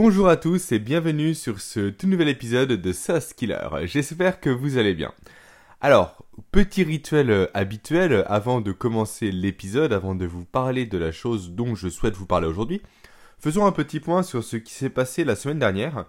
Bonjour 0.00 0.28
à 0.28 0.36
tous 0.36 0.70
et 0.70 0.78
bienvenue 0.78 1.34
sur 1.34 1.58
ce 1.60 1.90
tout 1.90 2.06
nouvel 2.06 2.28
épisode 2.28 2.70
de 2.70 2.92
SaaS 2.92 3.32
Killer. 3.36 3.68
J'espère 3.82 4.38
que 4.38 4.48
vous 4.48 4.78
allez 4.78 4.94
bien. 4.94 5.12
Alors, 5.80 6.24
petit 6.52 6.84
rituel 6.84 7.32
euh, 7.32 7.46
habituel 7.52 8.24
avant 8.28 8.60
de 8.60 8.70
commencer 8.70 9.32
l'épisode, 9.32 9.92
avant 9.92 10.14
de 10.14 10.24
vous 10.24 10.44
parler 10.44 10.86
de 10.86 10.98
la 10.98 11.10
chose 11.10 11.50
dont 11.50 11.74
je 11.74 11.88
souhaite 11.88 12.14
vous 12.14 12.26
parler 12.26 12.46
aujourd'hui. 12.46 12.80
Faisons 13.40 13.66
un 13.66 13.72
petit 13.72 13.98
point 13.98 14.22
sur 14.22 14.44
ce 14.44 14.56
qui 14.56 14.72
s'est 14.72 14.88
passé 14.88 15.24
la 15.24 15.34
semaine 15.34 15.58
dernière. 15.58 16.04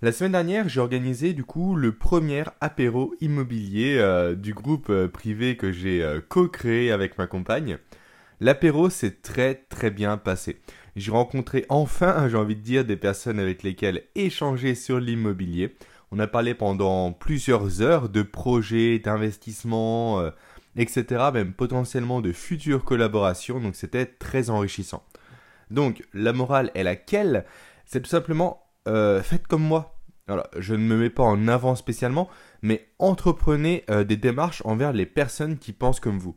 La 0.00 0.12
semaine 0.12 0.30
dernière, 0.30 0.68
j'ai 0.68 0.78
organisé 0.78 1.32
du 1.32 1.42
coup 1.42 1.74
le 1.74 1.90
premier 1.90 2.44
apéro 2.60 3.16
immobilier 3.20 3.96
euh, 3.98 4.36
du 4.36 4.54
groupe 4.54 4.90
euh, 4.90 5.08
privé 5.08 5.56
que 5.56 5.72
j'ai 5.72 6.08
co-créé 6.28 6.92
avec 6.92 7.18
ma 7.18 7.26
compagne. 7.26 7.78
L'apéro 8.40 8.90
s'est 8.90 9.16
très 9.22 9.56
très 9.56 9.90
bien 9.90 10.18
passé. 10.18 10.60
J'ai 10.96 11.10
rencontré 11.10 11.66
enfin, 11.68 12.28
j'ai 12.28 12.36
envie 12.36 12.56
de 12.56 12.60
dire, 12.60 12.84
des 12.84 12.96
personnes 12.96 13.40
avec 13.40 13.62
lesquelles 13.62 14.04
échanger 14.14 14.74
sur 14.74 15.00
l'immobilier. 15.00 15.76
On 16.12 16.18
a 16.20 16.26
parlé 16.26 16.54
pendant 16.54 17.12
plusieurs 17.12 17.82
heures 17.82 18.08
de 18.08 18.22
projets, 18.22 19.00
d'investissements, 19.00 20.20
euh, 20.20 20.30
etc. 20.76 21.30
Même 21.32 21.52
potentiellement 21.52 22.20
de 22.20 22.32
futures 22.32 22.84
collaborations. 22.84 23.58
Donc 23.58 23.74
c'était 23.74 24.06
très 24.06 24.50
enrichissant. 24.50 25.02
Donc 25.70 26.04
la 26.12 26.32
morale 26.32 26.70
est 26.74 26.84
laquelle? 26.84 27.44
C'est 27.86 28.00
tout 28.00 28.10
simplement 28.10 28.62
euh, 28.86 29.22
faites 29.22 29.46
comme 29.46 29.62
moi. 29.62 29.98
Alors, 30.26 30.46
je 30.56 30.74
ne 30.74 30.80
me 30.80 30.96
mets 30.96 31.10
pas 31.10 31.22
en 31.22 31.48
avant 31.48 31.74
spécialement, 31.74 32.30
mais 32.62 32.88
entreprenez 32.98 33.84
euh, 33.90 34.04
des 34.04 34.16
démarches 34.16 34.62
envers 34.64 34.92
les 34.92 35.04
personnes 35.04 35.58
qui 35.58 35.72
pensent 35.72 36.00
comme 36.00 36.18
vous. 36.18 36.34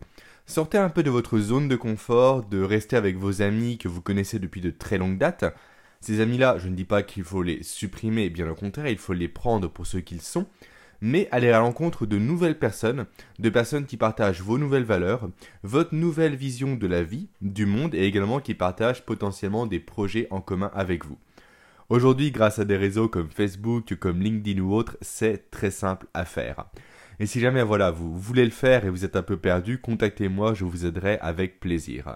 Sortez 0.50 0.78
un 0.78 0.88
peu 0.88 1.04
de 1.04 1.10
votre 1.10 1.40
zone 1.40 1.68
de 1.68 1.76
confort, 1.76 2.42
de 2.42 2.62
rester 2.62 2.96
avec 2.96 3.18
vos 3.18 3.42
amis 3.42 3.78
que 3.78 3.90
vous 3.90 4.02
connaissez 4.02 4.40
depuis 4.40 4.62
de 4.62 4.70
très 4.70 4.98
longues 4.98 5.18
dates. 5.18 5.44
Ces 6.00 6.22
amis-là, 6.22 6.58
je 6.58 6.70
ne 6.70 6.76
dis 6.76 6.86
pas 6.86 7.04
qu'il 7.04 7.26
faut 7.26 7.44
les 7.44 7.62
supprimer, 7.64 8.30
bien 8.30 8.50
au 8.50 8.56
contraire, 8.56 8.88
il 8.88 8.98
faut 8.98 9.12
les 9.12 9.28
prendre 9.28 9.68
pour 9.68 9.86
ce 9.86 9.98
qu'ils 9.98 10.22
sont, 10.22 10.46
mais 11.02 11.28
aller 11.32 11.52
à 11.52 11.60
l'encontre 11.60 12.06
de 12.06 12.18
nouvelles 12.18 12.58
personnes, 12.58 13.08
de 13.40 13.50
personnes 13.50 13.86
qui 13.86 13.98
partagent 13.98 14.42
vos 14.42 14.58
nouvelles 14.58 14.86
valeurs, 14.86 15.30
votre 15.64 15.94
nouvelle 15.94 16.38
vision 16.38 16.76
de 16.76 16.88
la 16.88 17.04
vie, 17.04 17.28
du 17.42 17.66
monde 17.66 17.94
et 17.94 18.06
également 18.06 18.40
qui 18.40 18.54
partagent 18.54 19.06
potentiellement 19.06 19.66
des 19.66 19.80
projets 19.80 20.28
en 20.32 20.40
commun 20.40 20.72
avec 20.74 21.04
vous. 21.04 21.18
Aujourd'hui, 21.90 22.32
grâce 22.32 22.58
à 22.58 22.66
des 22.66 22.78
réseaux 22.78 23.10
comme 23.10 23.30
Facebook, 23.30 23.96
comme 23.96 24.22
LinkedIn 24.22 24.62
ou 24.62 24.74
autres, 24.74 24.98
c'est 25.02 25.52
très 25.52 25.72
simple 25.72 26.08
à 26.14 26.24
faire. 26.24 26.68
Et 27.20 27.26
si 27.26 27.40
jamais 27.40 27.64
voilà, 27.64 27.92
vous 27.92 28.18
voulez 28.18 28.46
le 28.46 28.52
faire 28.52 28.86
et 28.86 28.90
vous 28.90 29.04
êtes 29.04 29.16
un 29.16 29.24
peu 29.24 29.38
perdu, 29.38 29.80
contactez-moi, 29.80 30.54
je 30.54 30.66
vous 30.66 30.86
aiderai 30.86 31.18
avec 31.20 31.60
plaisir. 31.60 32.16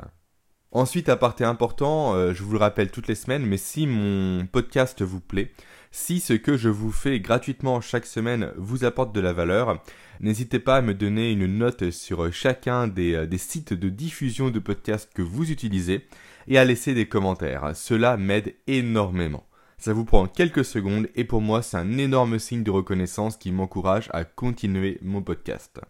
Ensuite, 0.72 1.10
à 1.10 1.18
parté 1.18 1.44
important, 1.44 2.14
euh, 2.14 2.34
je 2.34 2.44
vous 2.44 2.54
le 2.54 2.60
rappelle 2.60 2.92
toutes 2.92 3.08
les 3.08 3.16
semaines, 3.16 3.46
mais 3.46 3.58
si 3.58 3.88
mon 3.88 4.46
podcast 4.46 5.02
vous 5.02 5.20
plaît, 5.20 5.52
si 5.92 6.22
ce 6.22 6.34
que 6.34 6.56
je 6.56 6.70
vous 6.70 6.92
fais 6.92 7.20
gratuitement 7.20 7.82
chaque 7.82 8.06
semaine 8.06 8.54
vous 8.56 8.86
apporte 8.86 9.14
de 9.14 9.20
la 9.20 9.34
valeur, 9.34 9.84
n'hésitez 10.22 10.60
pas 10.60 10.78
à 10.78 10.82
me 10.82 10.94
donner 10.94 11.32
une 11.32 11.58
note 11.58 11.92
sur 11.92 12.32
chacun 12.32 12.88
des, 12.88 13.16
euh, 13.16 13.26
des 13.26 13.38
sites 13.38 13.74
de 13.74 13.90
diffusion 13.90 14.50
de 14.50 14.60
podcasts 14.60 15.12
que 15.14 15.22
vous 15.22 15.52
utilisez 15.52 16.08
et 16.48 16.58
à 16.58 16.64
laisser 16.64 16.94
des 16.94 17.08
commentaires. 17.08 17.76
Cela 17.76 18.16
m'aide 18.16 18.56
énormément. 18.68 19.46
Ça 19.82 19.94
vous 19.94 20.06
prend 20.06 20.28
quelques 20.28 20.64
secondes 20.64 21.08
et 21.16 21.24
pour 21.24 21.42
moi 21.42 21.64
c'est 21.64 21.76
un 21.76 21.98
énorme 21.98 22.38
signe 22.38 22.62
de 22.62 22.70
reconnaissance 22.70 23.36
qui 23.36 23.52
m'encourage 23.52 24.12
à 24.14 24.26
continuer 24.26 25.00
mon 25.02 25.24
podcast. 25.24 25.82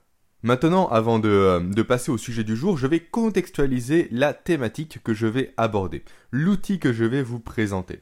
Maintenant, 0.44 0.88
avant 0.88 1.20
de, 1.20 1.28
euh, 1.28 1.60
de, 1.60 1.82
passer 1.82 2.10
au 2.10 2.18
sujet 2.18 2.46
du 2.46 2.56
jour, 2.56 2.78
je 2.78 2.88
vais 2.88 3.02
contextualiser 3.02 4.08
la 4.10 4.34
thématique 4.34 5.04
que 5.04 5.14
je 5.14 5.28
vais 5.28 5.54
aborder, 5.58 6.06
l'outil 6.32 6.80
que 6.80 6.94
je 6.94 7.04
vais 7.04 7.22
vous 7.22 7.42
présenter. 7.42 8.00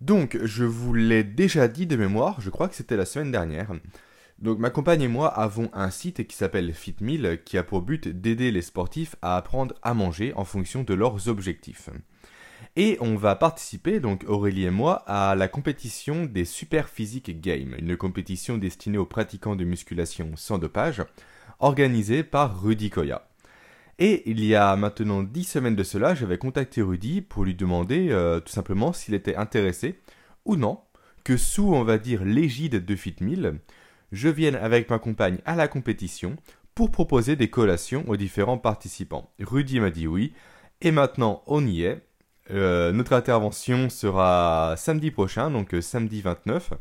Donc, 0.00 0.38
je 0.44 0.62
vous 0.62 0.94
l'ai 0.94 1.24
déjà 1.24 1.66
dit 1.66 1.88
de 1.88 1.96
mémoire, 1.96 2.40
je 2.40 2.50
crois 2.50 2.68
que 2.68 2.76
c'était 2.76 2.96
la 2.96 3.04
semaine 3.04 3.32
dernière. 3.32 3.72
Donc, 4.38 4.60
ma 4.60 4.70
compagne 4.70 5.02
et 5.02 5.08
moi 5.08 5.26
avons 5.26 5.70
un 5.72 5.90
site 5.90 6.24
qui 6.28 6.36
s'appelle 6.36 6.72
FitMeal 6.72 7.42
qui 7.42 7.58
a 7.58 7.64
pour 7.64 7.82
but 7.82 8.06
d'aider 8.06 8.52
les 8.52 8.62
sportifs 8.62 9.16
à 9.22 9.36
apprendre 9.36 9.74
à 9.82 9.92
manger 9.92 10.32
en 10.36 10.44
fonction 10.44 10.84
de 10.84 10.94
leurs 10.94 11.26
objectifs. 11.26 11.90
Et 12.76 12.96
on 13.00 13.16
va 13.16 13.34
participer, 13.34 13.98
donc 13.98 14.24
Aurélie 14.28 14.64
et 14.64 14.70
moi, 14.70 15.02
à 15.06 15.34
la 15.34 15.48
compétition 15.48 16.24
des 16.24 16.44
Super 16.44 16.88
Physique 16.88 17.40
Games, 17.40 17.74
une 17.78 17.96
compétition 17.96 18.58
destinée 18.58 18.98
aux 18.98 19.06
pratiquants 19.06 19.56
de 19.56 19.64
musculation 19.64 20.32
sans 20.36 20.58
dopage, 20.58 21.02
organisée 21.58 22.22
par 22.22 22.62
Rudy 22.62 22.90
Koya. 22.90 23.28
Et 23.98 24.22
il 24.30 24.42
y 24.44 24.54
a 24.54 24.76
maintenant 24.76 25.22
10 25.22 25.44
semaines 25.44 25.76
de 25.76 25.82
cela, 25.82 26.14
j'avais 26.14 26.38
contacté 26.38 26.80
Rudy 26.80 27.20
pour 27.20 27.44
lui 27.44 27.54
demander 27.54 28.08
euh, 28.10 28.40
tout 28.40 28.52
simplement 28.52 28.92
s'il 28.92 29.14
était 29.14 29.36
intéressé 29.36 29.98
ou 30.44 30.56
non 30.56 30.80
que 31.24 31.36
sous, 31.36 31.74
on 31.74 31.84
va 31.84 31.98
dire, 31.98 32.24
l'égide 32.24 32.84
de 32.84 32.96
FitMill, 32.96 33.60
je 34.12 34.28
vienne 34.28 34.56
avec 34.56 34.88
ma 34.88 34.98
compagne 34.98 35.38
à 35.44 35.54
la 35.54 35.68
compétition 35.68 36.36
pour 36.74 36.90
proposer 36.90 37.36
des 37.36 37.50
collations 37.50 38.08
aux 38.08 38.16
différents 38.16 38.58
participants. 38.58 39.30
Rudy 39.38 39.80
m'a 39.80 39.90
dit 39.90 40.06
oui, 40.06 40.32
et 40.80 40.92
maintenant 40.92 41.42
on 41.46 41.66
y 41.66 41.82
est, 41.82 42.00
euh, 42.52 42.92
notre 42.92 43.12
intervention 43.12 43.88
sera 43.88 44.74
samedi 44.76 45.10
prochain, 45.10 45.50
donc 45.50 45.74
euh, 45.74 45.80
samedi 45.80 46.20
29. 46.20 46.72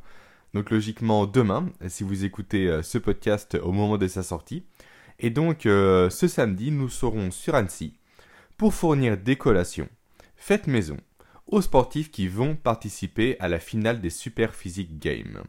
Donc 0.54 0.72
logiquement 0.72 1.28
demain, 1.28 1.70
si 1.88 2.04
vous 2.04 2.26
écoutez 2.26 2.68
euh, 2.68 2.82
ce 2.82 2.98
podcast 2.98 3.56
au 3.62 3.72
moment 3.72 3.98
de 3.98 4.08
sa 4.08 4.24
sortie. 4.24 4.64
Et 5.20 5.30
donc 5.30 5.64
ce 5.64 6.28
samedi, 6.30 6.72
nous 6.72 6.88
serons 6.88 7.30
sur 7.30 7.54
Annecy 7.54 7.94
pour 8.56 8.74
fournir 8.74 9.18
des 9.18 9.36
collations 9.36 9.90
faites 10.38 10.66
maison 10.66 10.96
aux 11.46 11.62
sportifs 11.62 12.10
qui 12.10 12.30
vont 12.30 12.56
participer 12.56 13.36
à 13.42 13.50
la 13.50 13.60
finale 13.60 14.00
des 14.00 14.10
Super 14.10 14.56
Physique 14.56 14.98
Games. 14.98 15.44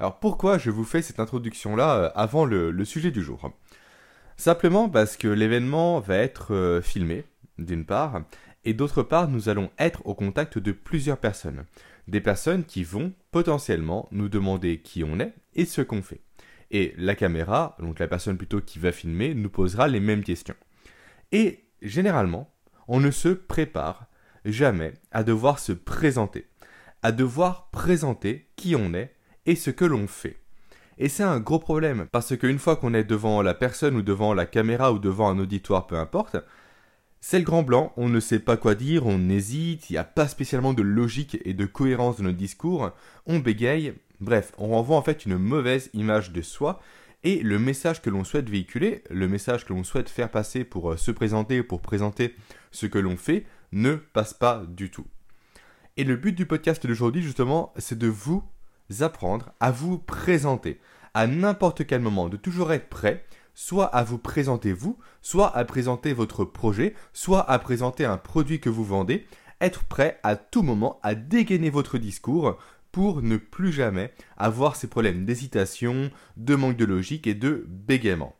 Alors 0.00 0.18
pourquoi 0.18 0.58
je 0.58 0.70
vous 0.70 0.82
fais 0.82 1.00
cette 1.00 1.20
introduction-là 1.20 2.06
avant 2.16 2.44
le, 2.44 2.84
sujet 2.84 3.12
du 3.12 3.22
jour? 3.22 3.52
Simplement 4.36 4.88
parce 4.88 5.16
que 5.16 5.28
l'événement 5.28 6.00
va 6.00 6.16
être 6.16 6.80
filmé, 6.82 7.24
d'une 7.58 7.84
part, 7.84 8.22
et 8.64 8.74
d'autre 8.74 9.02
part, 9.02 9.28
nous 9.28 9.48
allons 9.48 9.70
être 9.78 10.06
au 10.06 10.14
contact 10.14 10.58
de 10.58 10.72
plusieurs 10.72 11.18
personnes. 11.18 11.64
Des 12.06 12.20
personnes 12.20 12.64
qui 12.64 12.84
vont 12.84 13.12
potentiellement 13.30 14.08
nous 14.12 14.28
demander 14.28 14.78
qui 14.78 15.04
on 15.04 15.20
est 15.20 15.34
et 15.54 15.64
ce 15.64 15.82
qu'on 15.82 16.02
fait. 16.02 16.20
Et 16.70 16.94
la 16.98 17.14
caméra, 17.14 17.76
donc 17.78 17.98
la 17.98 18.08
personne 18.08 18.36
plutôt 18.36 18.60
qui 18.60 18.78
va 18.78 18.92
filmer, 18.92 19.34
nous 19.34 19.50
posera 19.50 19.88
les 19.88 20.00
mêmes 20.00 20.24
questions. 20.24 20.56
Et 21.32 21.64
généralement, 21.82 22.52
on 22.88 23.00
ne 23.00 23.10
se 23.10 23.28
prépare 23.28 24.06
jamais 24.44 24.94
à 25.10 25.24
devoir 25.24 25.58
se 25.58 25.72
présenter, 25.72 26.46
à 27.02 27.12
devoir 27.12 27.70
présenter 27.70 28.48
qui 28.56 28.74
on 28.76 28.94
est 28.94 29.14
et 29.46 29.56
ce 29.56 29.70
que 29.70 29.84
l'on 29.84 30.06
fait. 30.06 30.38
Et 30.98 31.08
c'est 31.08 31.22
un 31.22 31.38
gros 31.38 31.60
problème, 31.60 32.06
parce 32.10 32.36
qu'une 32.36 32.58
fois 32.58 32.76
qu'on 32.76 32.92
est 32.92 33.04
devant 33.04 33.40
la 33.40 33.54
personne 33.54 33.96
ou 33.96 34.02
devant 34.02 34.34
la 34.34 34.46
caméra 34.46 34.92
ou 34.92 34.98
devant 34.98 35.30
un 35.30 35.38
auditoire, 35.38 35.86
peu 35.86 35.96
importe, 35.96 36.36
c'est 37.20 37.38
le 37.38 37.44
grand 37.44 37.62
blanc, 37.62 37.92
on 37.96 38.08
ne 38.08 38.20
sait 38.20 38.38
pas 38.38 38.56
quoi 38.56 38.74
dire, 38.74 39.06
on 39.06 39.28
hésite, 39.28 39.90
il 39.90 39.94
n'y 39.94 39.98
a 39.98 40.04
pas 40.04 40.28
spécialement 40.28 40.72
de 40.72 40.82
logique 40.82 41.38
et 41.44 41.54
de 41.54 41.66
cohérence 41.66 42.18
dans 42.18 42.24
notre 42.24 42.36
discours, 42.36 42.92
on 43.26 43.38
bégaye, 43.38 43.94
bref, 44.20 44.52
on 44.58 44.68
renvoie 44.68 44.96
en 44.96 45.02
fait 45.02 45.26
une 45.26 45.36
mauvaise 45.36 45.90
image 45.94 46.32
de 46.32 46.42
soi, 46.42 46.80
et 47.24 47.42
le 47.42 47.58
message 47.58 48.00
que 48.00 48.10
l'on 48.10 48.22
souhaite 48.22 48.48
véhiculer, 48.48 49.02
le 49.10 49.26
message 49.26 49.64
que 49.64 49.72
l'on 49.72 49.82
souhaite 49.82 50.08
faire 50.08 50.30
passer 50.30 50.64
pour 50.64 50.92
euh, 50.92 50.96
se 50.96 51.10
présenter, 51.10 51.62
pour 51.64 51.80
présenter 51.80 52.36
ce 52.70 52.86
que 52.86 52.98
l'on 52.98 53.16
fait, 53.16 53.44
ne 53.72 53.96
passe 53.96 54.34
pas 54.34 54.62
du 54.68 54.90
tout. 54.90 55.06
Et 55.96 56.04
le 56.04 56.14
but 56.14 56.32
du 56.32 56.46
podcast 56.46 56.86
d'aujourd'hui, 56.86 57.22
justement, 57.22 57.72
c'est 57.76 57.98
de 57.98 58.06
vous 58.06 58.44
apprendre 59.00 59.52
à 59.58 59.72
vous 59.72 59.98
présenter 59.98 60.78
à 61.14 61.26
n'importe 61.26 61.86
quel 61.86 62.00
moment, 62.00 62.28
de 62.28 62.36
toujours 62.36 62.72
être 62.72 62.88
prêt 62.88 63.24
soit 63.60 63.86
à 63.86 64.04
vous 64.04 64.18
présenter 64.18 64.72
vous, 64.72 65.00
soit 65.20 65.56
à 65.56 65.64
présenter 65.64 66.12
votre 66.12 66.44
projet, 66.44 66.94
soit 67.12 67.50
à 67.50 67.58
présenter 67.58 68.04
un 68.04 68.16
produit 68.16 68.60
que 68.60 68.68
vous 68.70 68.84
vendez, 68.84 69.26
être 69.60 69.82
prêt 69.82 70.20
à 70.22 70.36
tout 70.36 70.62
moment 70.62 71.00
à 71.02 71.16
dégainer 71.16 71.68
votre 71.68 71.98
discours 71.98 72.56
pour 72.92 73.20
ne 73.20 73.36
plus 73.36 73.72
jamais 73.72 74.12
avoir 74.36 74.76
ces 74.76 74.86
problèmes 74.86 75.24
d'hésitation, 75.24 76.12
de 76.36 76.54
manque 76.54 76.76
de 76.76 76.84
logique 76.84 77.26
et 77.26 77.34
de 77.34 77.64
bégaiement. 77.66 78.36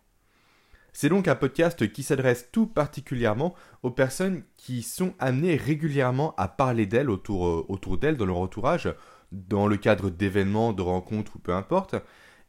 C'est 0.93 1.09
donc 1.09 1.26
un 1.26 1.35
podcast 1.35 1.93
qui 1.93 2.05
s'adresse 2.05 2.50
tout 2.53 2.69
particulièrement 2.69 3.56
aux 3.82 3.91
personnes 3.91 4.44
qui 4.56 4.82
sont 4.82 5.14
amenées 5.19 5.56
régulièrement 5.56 6.32
à 6.37 6.47
parler 6.47 6.87
d'elles 6.87 7.11
autour, 7.11 7.49
euh, 7.49 7.67
autour 7.69 7.99
d'elles 7.99 8.17
dans 8.17 8.25
leur 8.25 8.38
entourage, 8.38 8.88
dans 9.32 9.67
le 9.67 9.79
cadre 9.79 10.11
d'événements, 10.11 10.73
de 10.73 10.82
rencontres 10.82 11.35
ou 11.35 11.38
peu 11.41 11.55
importe, 11.55 11.97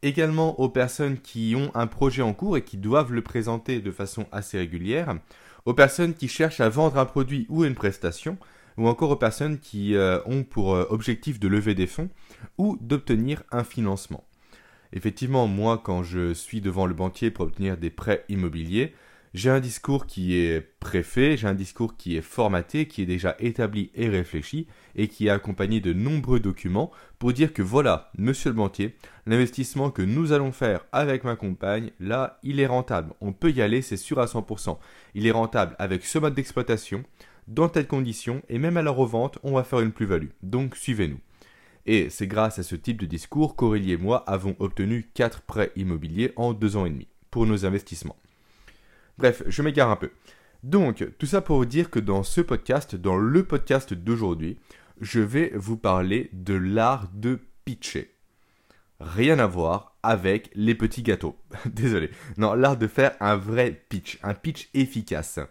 également 0.02 0.60
aux 0.60 0.70
personnes 0.70 1.18
qui 1.20 1.56
ont 1.56 1.72
un 1.76 1.88
projet 1.88 2.22
en 2.22 2.34
cours 2.34 2.58
et 2.58 2.64
qui 2.64 2.78
doivent 2.78 3.14
le 3.14 3.22
présenter 3.22 3.80
de 3.80 3.92
façon 3.92 4.26
assez 4.32 4.58
régulière, 4.58 5.16
aux 5.66 5.74
personnes 5.74 6.14
qui 6.14 6.28
cherchent 6.28 6.62
à 6.62 6.70
vendre 6.70 6.98
un 6.98 7.06
produit 7.06 7.46
ou 7.50 7.66
une 7.66 7.76
prestation, 7.76 8.38
ou 8.78 8.88
encore 8.88 9.12
aux 9.12 9.18
personnes 9.18 9.60
qui 9.60 9.96
euh, 9.96 10.20
ont 10.26 10.44
pour 10.44 10.74
euh, 10.74 10.86
objectif 10.90 11.40
de 11.40 11.48
lever 11.48 11.76
des 11.76 11.88
fonds 11.88 12.10
ou 12.58 12.78
d'obtenir 12.80 13.44
un 13.52 13.64
financement. 13.64 14.24
Effectivement, 14.94 15.48
moi, 15.48 15.80
quand 15.84 16.02
je 16.02 16.34
suis 16.34 16.62
devant 16.62 16.86
le 16.86 16.94
banquier 16.94 17.30
pour 17.30 17.46
obtenir 17.46 17.78
des 17.78 17.90
prêts 17.90 18.26
immobiliers, 18.30 18.94
J'ai 19.36 19.52
un 19.52 19.60
discours 19.60 20.08
qui 20.08 20.36
est 20.36 20.60
préfet, 20.80 21.38
j'ai 21.38 21.48
un 21.48 21.54
discours 21.54 21.96
qui 21.96 22.18
est 22.18 22.22
formaté, 22.22 22.88
qui 22.88 23.04
est 23.04 23.06
déjà 23.06 23.36
établi 23.38 23.92
et 23.94 24.10
réfléchi, 24.10 24.66
et 24.96 25.08
qui 25.08 25.28
est 25.28 25.30
accompagné 25.30 25.82
de 25.82 25.94
nombreux 25.94 26.40
documents 26.40 26.90
pour 27.20 27.32
dire 27.32 27.54
que 27.54 27.62
voilà, 27.62 28.10
monsieur 28.18 28.50
le 28.50 28.56
banquier, 28.56 28.96
l'investissement 29.28 29.92
que 29.92 30.02
nous 30.02 30.32
allons 30.32 30.52
faire 30.52 30.84
avec 30.92 31.24
ma 31.26 31.36
compagne, 31.36 31.92
là, 32.00 32.40
il 32.42 32.60
est 32.60 32.66
rentable. 32.66 33.14
On 33.22 33.32
peut 33.32 33.52
y 33.52 33.62
aller, 33.62 33.84
c'est 33.84 33.98
sûr 33.98 34.20
à 34.20 34.26
100%. 34.26 34.80
Il 35.14 35.28
est 35.28 35.32
rentable 35.32 35.76
avec 35.78 36.06
ce 36.06 36.18
mode 36.18 36.34
d'exploitation, 36.34 37.04
dans 37.48 37.70
telles 37.70 37.88
conditions, 37.88 38.42
et 38.50 38.58
même 38.58 38.78
à 38.78 38.82
la 38.82 38.92
revente, 38.92 39.38
on 39.44 39.54
va 39.54 39.64
faire 39.64 39.82
une 39.82 39.92
plus-value. 39.92 40.30
Donc 40.42 40.76
suivez-nous. 40.76 41.20
Et 41.86 42.10
c'est 42.10 42.28
grâce 42.28 42.58
à 42.58 42.64
ce 42.64 42.76
type 42.76 43.00
de 43.00 43.06
discours 43.06 43.56
qu'Aurélie 43.56 43.92
et 43.92 43.98
moi 43.98 44.24
avons 44.28 44.56
obtenu 44.58 45.08
4 45.14 45.42
prêts 45.44 45.72
immobiliers 45.76 46.34
en 46.36 46.54
2 46.54 46.78
ans 46.78 46.88
et 46.88 46.90
demi 46.90 47.08
pour 47.30 47.46
nos 47.46 47.66
investissements. 47.68 48.18
Bref, 49.20 49.44
je 49.48 49.62
m'égare 49.62 49.90
un 49.90 49.98
peu. 49.98 50.12
Donc, 50.64 51.06
tout 51.18 51.26
ça 51.26 51.42
pour 51.42 51.58
vous 51.58 51.66
dire 51.66 51.90
que 51.90 52.00
dans 52.00 52.24
ce 52.24 52.40
podcast, 52.40 52.96
dans 52.96 53.18
le 53.18 53.44
podcast 53.44 53.94
d'aujourd'hui, 53.94 54.58
je 55.02 55.20
vais 55.20 55.52
vous 55.56 55.76
parler 55.76 56.30
de 56.32 56.54
l'art 56.54 57.10
de 57.14 57.42
pitcher. 57.66 58.16
Rien 59.02 59.38
à 59.40 59.46
voir 59.46 59.98
avec 60.04 60.50
les 60.56 60.74
petits 60.74 61.04
gâteaux. 61.04 61.38
Désolé. 61.66 62.12
Non, 62.38 62.54
l'art 62.54 62.78
de 62.78 62.88
faire 62.88 63.12
un 63.20 63.36
vrai 63.36 63.84
pitch, 63.90 64.20
un 64.24 64.34
pitch 64.34 64.70
efficace. 64.74 65.42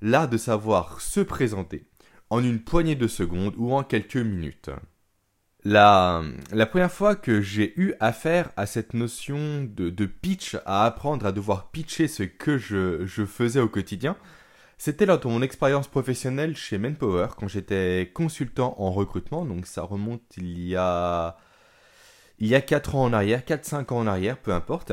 L'art 0.00 0.28
de 0.28 0.36
savoir 0.36 1.00
se 1.00 1.18
présenter 1.18 1.84
en 2.30 2.44
une 2.44 2.60
poignée 2.60 2.94
de 2.94 3.08
secondes 3.08 3.54
ou 3.56 3.74
en 3.74 3.82
quelques 3.82 4.14
minutes. 4.14 4.70
La, 5.68 6.22
première 6.70 6.92
fois 6.92 7.16
que 7.16 7.40
j'ai 7.40 7.74
eu 7.76 7.94
affaire 7.98 8.50
à 8.56 8.66
cette 8.66 8.94
notion 8.94 9.64
de, 9.64 10.06
pitch, 10.06 10.56
à 10.64 10.86
apprendre 10.86 11.26
à 11.26 11.32
devoir 11.32 11.72
pitcher 11.72 12.06
ce 12.06 12.22
que 12.22 12.56
je, 12.56 13.04
faisais 13.26 13.58
au 13.58 13.68
quotidien, 13.68 14.16
c'était 14.78 15.06
lors 15.06 15.18
de 15.18 15.26
mon 15.26 15.42
expérience 15.42 15.88
professionnelle 15.88 16.56
chez 16.56 16.78
Manpower, 16.78 17.30
quand 17.36 17.48
j'étais 17.48 18.12
consultant 18.14 18.76
en 18.78 18.92
recrutement, 18.92 19.44
donc 19.44 19.66
ça 19.66 19.82
remonte 19.82 20.22
il 20.36 20.60
y 20.60 20.76
a, 20.76 21.36
il 22.38 22.46
y 22.46 22.54
a 22.54 22.60
4 22.60 22.94
ans 22.94 23.02
en 23.02 23.12
arrière, 23.12 23.40
4-5 23.40 23.92
ans 23.92 23.98
en 23.98 24.06
arrière, 24.06 24.38
peu 24.38 24.52
importe. 24.52 24.92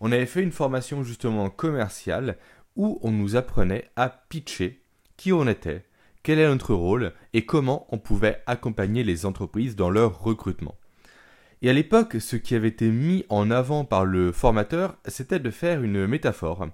On 0.00 0.12
avait 0.12 0.24
fait 0.24 0.42
une 0.42 0.50
formation 0.50 1.04
justement 1.04 1.50
commerciale 1.50 2.38
où 2.74 2.98
on 3.02 3.10
nous 3.10 3.36
apprenait 3.36 3.90
à 3.96 4.08
pitcher 4.08 4.82
qui 5.18 5.34
on 5.34 5.46
était, 5.46 5.84
quel 6.26 6.40
est 6.40 6.48
notre 6.48 6.74
rôle 6.74 7.12
et 7.34 7.46
comment 7.46 7.86
on 7.90 7.98
pouvait 7.98 8.42
accompagner 8.46 9.04
les 9.04 9.26
entreprises 9.26 9.76
dans 9.76 9.90
leur 9.90 10.24
recrutement? 10.24 10.74
Et 11.62 11.70
à 11.70 11.72
l'époque, 11.72 12.16
ce 12.18 12.34
qui 12.34 12.56
avait 12.56 12.66
été 12.66 12.90
mis 12.90 13.24
en 13.28 13.48
avant 13.52 13.84
par 13.84 14.04
le 14.04 14.32
formateur, 14.32 14.96
c'était 15.06 15.38
de 15.38 15.52
faire 15.52 15.84
une 15.84 16.08
métaphore, 16.08 16.66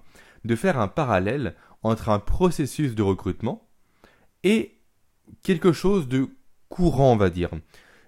de 0.43 0.55
faire 0.55 0.79
un 0.79 0.87
parallèle 0.87 1.53
entre 1.83 2.09
un 2.09 2.17
processus 2.17 2.95
de 2.95 3.03
recrutement 3.03 3.69
et 4.43 4.79
quelque 5.43 5.71
chose 5.71 6.07
de 6.07 6.29
courant, 6.69 7.13
on 7.13 7.17
va 7.17 7.29
dire. 7.29 7.51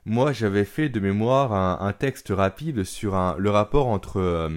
Moi, 0.05 0.31
j'avais 0.31 0.65
fait 0.65 0.89
de 0.89 0.99
mémoire 0.99 1.53
un, 1.53 1.93
texte 1.93 2.29
rapide 2.35 2.83
sur 2.83 3.35
le 3.37 3.49
rapport 3.51 3.85
entre 3.85 4.17
euh, 4.17 4.49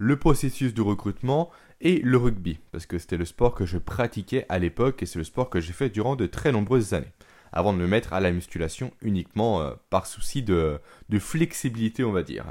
le 0.00 0.16
processus 0.16 0.72
de 0.72 0.80
recrutement 0.80 1.50
et 1.82 2.00
le 2.00 2.16
rugby, 2.16 2.58
parce 2.72 2.86
que 2.86 2.98
c'était 2.98 3.18
le 3.18 3.26
sport 3.26 3.54
que 3.54 3.66
je 3.66 3.76
pratiquais 3.76 4.46
à 4.48 4.58
l'époque 4.58 5.02
et 5.02 5.06
c'est 5.06 5.18
le 5.18 5.24
sport 5.24 5.50
que 5.50 5.60
j'ai 5.60 5.74
fait 5.74 5.90
durant 5.90 6.16
de 6.16 6.24
très 6.24 6.52
nombreuses 6.52 6.94
années, 6.94 7.12
avant 7.52 7.74
de 7.74 7.78
me 7.78 7.86
mettre 7.86 8.14
à 8.14 8.20
la 8.20 8.32
musculation 8.32 8.92
uniquement 9.02 9.60
euh, 9.60 9.72
par 9.90 10.06
souci 10.06 10.42
de, 10.42 10.80
flexibilité, 11.18 12.02
on 12.02 12.12
va 12.12 12.22
dire. 12.22 12.46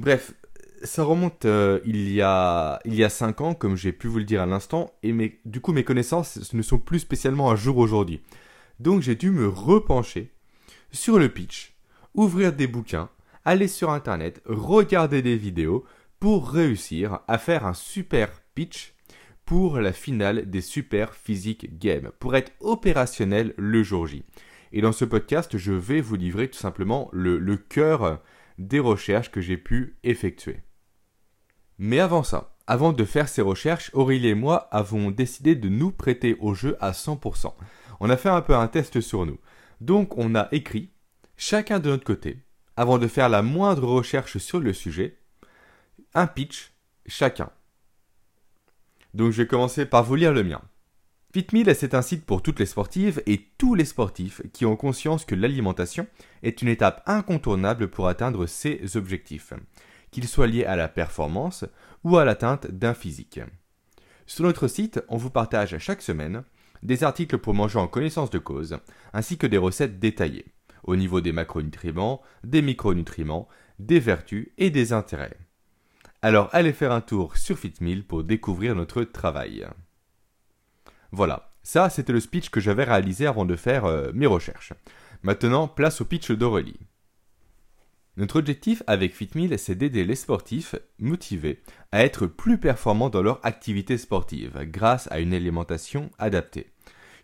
Bref, 0.00 0.34
ça 0.82 1.04
remonte 1.04 1.44
euh, 1.44 1.78
il, 1.84 2.12
y 2.12 2.22
a, 2.22 2.80
il 2.84 2.96
y 2.96 3.04
a 3.04 3.08
5 3.08 3.40
ans, 3.40 3.54
comme 3.54 3.76
j'ai 3.76 3.92
pu 3.92 4.08
vous 4.08 4.18
le 4.18 4.24
dire 4.24 4.42
à 4.42 4.46
l'instant, 4.46 4.92
et 5.04 5.38
du 5.44 5.60
coup 5.60 5.72
mes 5.72 5.84
connaissances 5.84 6.52
ne 6.52 6.62
sont 6.62 6.78
plus 6.78 6.98
spécialement 6.98 7.50
à 7.50 7.54
jour 7.54 7.78
aujourd'hui. 7.78 8.20
Donc 8.80 9.00
j'ai 9.00 9.14
dû 9.14 9.30
me 9.30 9.46
repencher 9.46 10.32
sur 10.90 11.20
le 11.20 11.28
pitch, 11.28 11.76
ouvrir 12.14 12.52
des 12.52 12.66
bouquins, 12.66 13.10
aller 13.44 13.68
sur 13.68 13.90
internet, 13.90 14.42
regarder 14.44 15.22
des 15.22 15.36
vidéos, 15.36 15.84
pour 16.20 16.50
réussir 16.50 17.20
à 17.28 17.38
faire 17.38 17.66
un 17.66 17.74
super 17.74 18.42
pitch 18.54 18.94
pour 19.44 19.78
la 19.78 19.92
finale 19.92 20.50
des 20.50 20.60
Super 20.60 21.14
Physique 21.14 21.78
Games, 21.78 22.10
pour 22.18 22.34
être 22.34 22.52
opérationnel 22.60 23.54
le 23.56 23.82
jour 23.82 24.06
J. 24.06 24.24
Et 24.72 24.80
dans 24.80 24.92
ce 24.92 25.04
podcast, 25.04 25.56
je 25.56 25.72
vais 25.72 26.00
vous 26.00 26.16
livrer 26.16 26.48
tout 26.48 26.58
simplement 26.58 27.08
le, 27.12 27.38
le 27.38 27.56
cœur 27.56 28.20
des 28.58 28.80
recherches 28.80 29.30
que 29.30 29.40
j'ai 29.40 29.56
pu 29.56 29.98
effectuer. 30.02 30.62
Mais 31.78 32.00
avant 32.00 32.22
ça, 32.22 32.56
avant 32.66 32.92
de 32.92 33.04
faire 33.04 33.28
ces 33.28 33.42
recherches, 33.42 33.90
Aurélie 33.92 34.28
et 34.28 34.34
moi 34.34 34.68
avons 34.72 35.10
décidé 35.10 35.54
de 35.54 35.68
nous 35.68 35.92
prêter 35.92 36.36
au 36.40 36.54
jeu 36.54 36.76
à 36.80 36.90
100%. 36.90 37.54
On 38.00 38.10
a 38.10 38.16
fait 38.16 38.28
un 38.28 38.40
peu 38.40 38.56
un 38.56 38.66
test 38.66 39.00
sur 39.00 39.24
nous. 39.24 39.38
Donc 39.80 40.18
on 40.18 40.34
a 40.34 40.48
écrit, 40.50 40.90
chacun 41.36 41.78
de 41.78 41.90
notre 41.90 42.04
côté, 42.04 42.38
avant 42.76 42.98
de 42.98 43.06
faire 43.06 43.28
la 43.28 43.42
moindre 43.42 43.86
recherche 43.86 44.38
sur 44.38 44.58
le 44.58 44.72
sujet, 44.72 45.18
un 46.16 46.26
pitch 46.26 46.72
chacun. 47.06 47.50
Donc 49.12 49.32
je 49.32 49.42
vais 49.42 49.46
commencer 49.46 49.84
par 49.84 50.02
vous 50.02 50.14
lire 50.14 50.32
le 50.32 50.42
mien. 50.42 50.62
Fitmeal, 51.34 51.74
c'est 51.74 51.92
un 51.92 52.00
site 52.00 52.24
pour 52.24 52.40
toutes 52.42 52.58
les 52.58 52.64
sportives 52.64 53.22
et 53.26 53.50
tous 53.58 53.74
les 53.74 53.84
sportifs 53.84 54.40
qui 54.54 54.64
ont 54.64 54.76
conscience 54.76 55.26
que 55.26 55.34
l'alimentation 55.34 56.06
est 56.42 56.62
une 56.62 56.68
étape 56.68 57.02
incontournable 57.04 57.88
pour 57.88 58.08
atteindre 58.08 58.46
ses 58.46 58.96
objectifs, 58.96 59.52
qu'ils 60.10 60.26
soient 60.26 60.46
liés 60.46 60.64
à 60.64 60.76
la 60.76 60.88
performance 60.88 61.66
ou 62.02 62.16
à 62.16 62.24
l'atteinte 62.24 62.66
d'un 62.66 62.94
physique. 62.94 63.40
Sur 64.24 64.44
notre 64.44 64.68
site, 64.68 65.02
on 65.08 65.18
vous 65.18 65.30
partage 65.30 65.76
chaque 65.76 66.00
semaine 66.00 66.44
des 66.82 67.04
articles 67.04 67.36
pour 67.36 67.52
manger 67.52 67.78
en 67.78 67.88
connaissance 67.88 68.30
de 68.30 68.38
cause, 68.38 68.78
ainsi 69.12 69.36
que 69.36 69.46
des 69.46 69.58
recettes 69.58 69.98
détaillées, 69.98 70.46
au 70.84 70.96
niveau 70.96 71.20
des 71.20 71.32
macronutriments, 71.32 72.22
des 72.42 72.62
micronutriments, 72.62 73.48
des 73.78 74.00
vertus 74.00 74.48
et 74.56 74.70
des 74.70 74.94
intérêts. 74.94 75.36
Alors 76.22 76.48
allez 76.52 76.72
faire 76.72 76.92
un 76.92 77.00
tour 77.00 77.36
sur 77.36 77.58
Fitmill 77.58 78.04
pour 78.06 78.24
découvrir 78.24 78.74
notre 78.74 79.02
travail. 79.04 79.66
Voilà, 81.12 81.52
ça 81.62 81.90
c'était 81.90 82.12
le 82.12 82.20
speech 82.20 82.50
que 82.50 82.60
j'avais 82.60 82.84
réalisé 82.84 83.26
avant 83.26 83.44
de 83.44 83.56
faire 83.56 83.84
euh, 83.84 84.10
mes 84.14 84.26
recherches. 84.26 84.72
Maintenant, 85.22 85.68
place 85.68 86.00
au 86.00 86.04
pitch 86.04 86.30
d'Aurélie. 86.30 86.80
Notre 88.16 88.38
objectif 88.38 88.82
avec 88.86 89.14
Fitmill, 89.14 89.58
c'est 89.58 89.74
d'aider 89.74 90.04
les 90.04 90.14
sportifs 90.14 90.74
motivés 90.98 91.62
à 91.92 92.02
être 92.02 92.26
plus 92.26 92.58
performants 92.58 93.10
dans 93.10 93.22
leur 93.22 93.44
activité 93.44 93.98
sportive 93.98 94.58
grâce 94.70 95.06
à 95.10 95.20
une 95.20 95.34
alimentation 95.34 96.10
adaptée. 96.18 96.72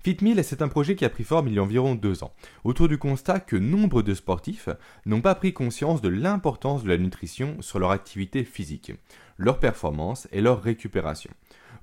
FitMill, 0.04 0.43
c'est 0.43 0.62
un 0.62 0.69
projet 0.69 0.96
qui 0.96 1.04
a 1.04 1.10
pris 1.10 1.22
forme 1.22 1.46
il 1.46 1.54
y 1.54 1.58
a 1.60 1.62
environ 1.62 1.94
deux 1.94 2.25
ans, 2.25 2.34
autour 2.64 2.88
du 2.88 2.99
constat 2.99 3.38
que 3.38 3.54
nombre 3.54 4.02
de 4.02 4.14
sportifs 4.14 4.69
n'ont 5.06 5.20
pas 5.20 5.37
pris 5.37 5.52
conscience 5.52 6.00
de 6.00 6.09
l'importance 6.09 6.82
de 6.82 6.88
la 6.88 6.99
nutrition 6.99 7.56
sur 7.61 7.78
leur 7.78 7.92
activité 7.92 8.42
physique, 8.42 8.92
leur 9.38 9.61
performance 9.61 10.26
et 10.32 10.40
leur 10.40 10.61
récupération. 10.61 11.30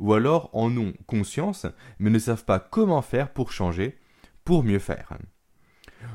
Ou 0.02 0.14
alors 0.14 0.50
en 0.52 0.76
ont 0.76 0.94
conscience, 1.08 1.66
mais 1.98 2.10
ne 2.10 2.20
savent 2.20 2.44
pas 2.44 2.60
comment 2.60 3.02
faire 3.02 3.32
pour 3.32 3.54
changer, 3.54 3.98
pour 4.44 4.66
mieux 4.66 4.80
faire. 4.80 5.18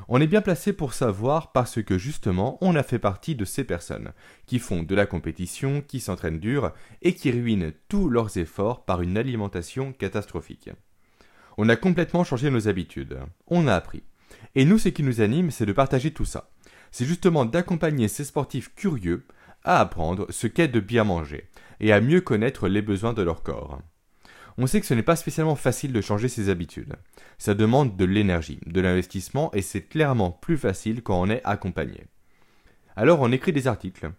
On 0.07 0.21
est 0.21 0.27
bien 0.27 0.41
placé 0.41 0.73
pour 0.73 0.93
savoir 0.93 1.53
parce 1.53 1.81
que 1.81 1.97
justement 1.97 2.59
on 2.61 2.75
a 2.75 2.83
fait 2.83 2.99
partie 2.99 3.35
de 3.35 3.45
ces 3.45 3.63
personnes 3.63 4.11
qui 4.45 4.59
font 4.59 4.83
de 4.83 4.93
la 4.93 5.07
compétition, 5.07 5.81
qui 5.81 5.99
s'entraînent 5.99 6.39
dur 6.39 6.71
et 7.01 7.15
qui 7.15 7.31
ruinent 7.31 7.73
tous 7.89 8.09
leurs 8.09 8.37
efforts 8.37 8.85
par 8.85 9.01
une 9.01 9.17
alimentation 9.17 9.91
catastrophique. 9.91 10.69
On 11.57 11.69
a 11.69 11.75
complètement 11.75 12.23
changé 12.23 12.49
nos 12.49 12.67
habitudes. 12.67 13.17
On 13.47 13.67
a 13.67 13.75
appris. 13.75 14.03
Et 14.55 14.65
nous, 14.65 14.77
ce 14.77 14.89
qui 14.89 15.03
nous 15.03 15.21
anime, 15.21 15.51
c'est 15.51 15.65
de 15.65 15.73
partager 15.73 16.11
tout 16.11 16.25
ça. 16.25 16.49
C'est 16.91 17.05
justement 17.05 17.45
d'accompagner 17.45 18.07
ces 18.07 18.23
sportifs 18.23 18.73
curieux 18.75 19.25
à 19.63 19.79
apprendre 19.79 20.27
ce 20.29 20.47
qu'est 20.47 20.67
de 20.67 20.79
bien 20.79 21.03
manger 21.03 21.49
et 21.79 21.91
à 21.91 22.01
mieux 22.01 22.21
connaître 22.21 22.67
les 22.67 22.81
besoins 22.81 23.13
de 23.13 23.21
leur 23.21 23.43
corps. 23.43 23.81
On 24.57 24.67
sait 24.67 24.79
que 24.79 24.85
ce 24.85 24.93
n'est 24.93 25.03
pas 25.03 25.17
spécialement 25.17 25.57
facile 25.57 25.91
de 25.91 25.99
changer 25.99 26.29
ses 26.29 26.49
habitudes. 26.49 26.95
Ça 27.37 27.53
demande 27.53 27.97
de 27.97 28.05
l'énergie, 28.05 28.61
de 28.65 28.79
l'investissement 28.79 29.51
et 29.53 29.61
c'est 29.61 29.81
clairement 29.81 30.31
plus 30.31 30.57
facile 30.57 31.03
quand 31.03 31.19
on 31.19 31.29
est 31.29 31.41
accompagné. 31.43 32.05
Alors 32.95 33.19
on 33.19 33.33
écrit 33.33 33.51
des 33.51 33.67
articles. 33.67 34.09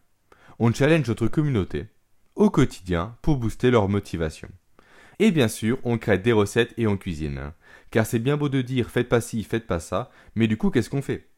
On 0.59 0.73
challenge 0.73 1.09
notre 1.09 1.29
communauté 1.29 1.87
au 2.35 2.51
quotidien 2.51 3.17
pour 3.23 3.39
booster 3.39 3.71
leur 3.71 3.89
motivation. 3.89 4.49
Et 5.19 5.31
bien 5.31 5.49
sûr, 5.49 5.79
on 5.85 5.99
crée 5.99 6.19
des 6.19 6.33
recettes 6.33 6.75
et 6.77 6.87
on 6.87 6.97
cuisine. 6.97 7.53
Car 7.91 8.05
c'est 8.05 8.19
bien 8.19 8.37
beau 8.37 8.49
de 8.49 8.61
dire 8.61 8.91
faites 8.91 9.09
pas 9.09 9.21
ci, 9.21 9.43
faites 9.45 9.67
pas 9.67 9.81
ça, 9.81 10.11
mais 10.35 10.47
du 10.47 10.57
coup, 10.57 10.71
qu'est-ce 10.71 10.91
qu'on 10.91 11.03
fait? 11.03 11.29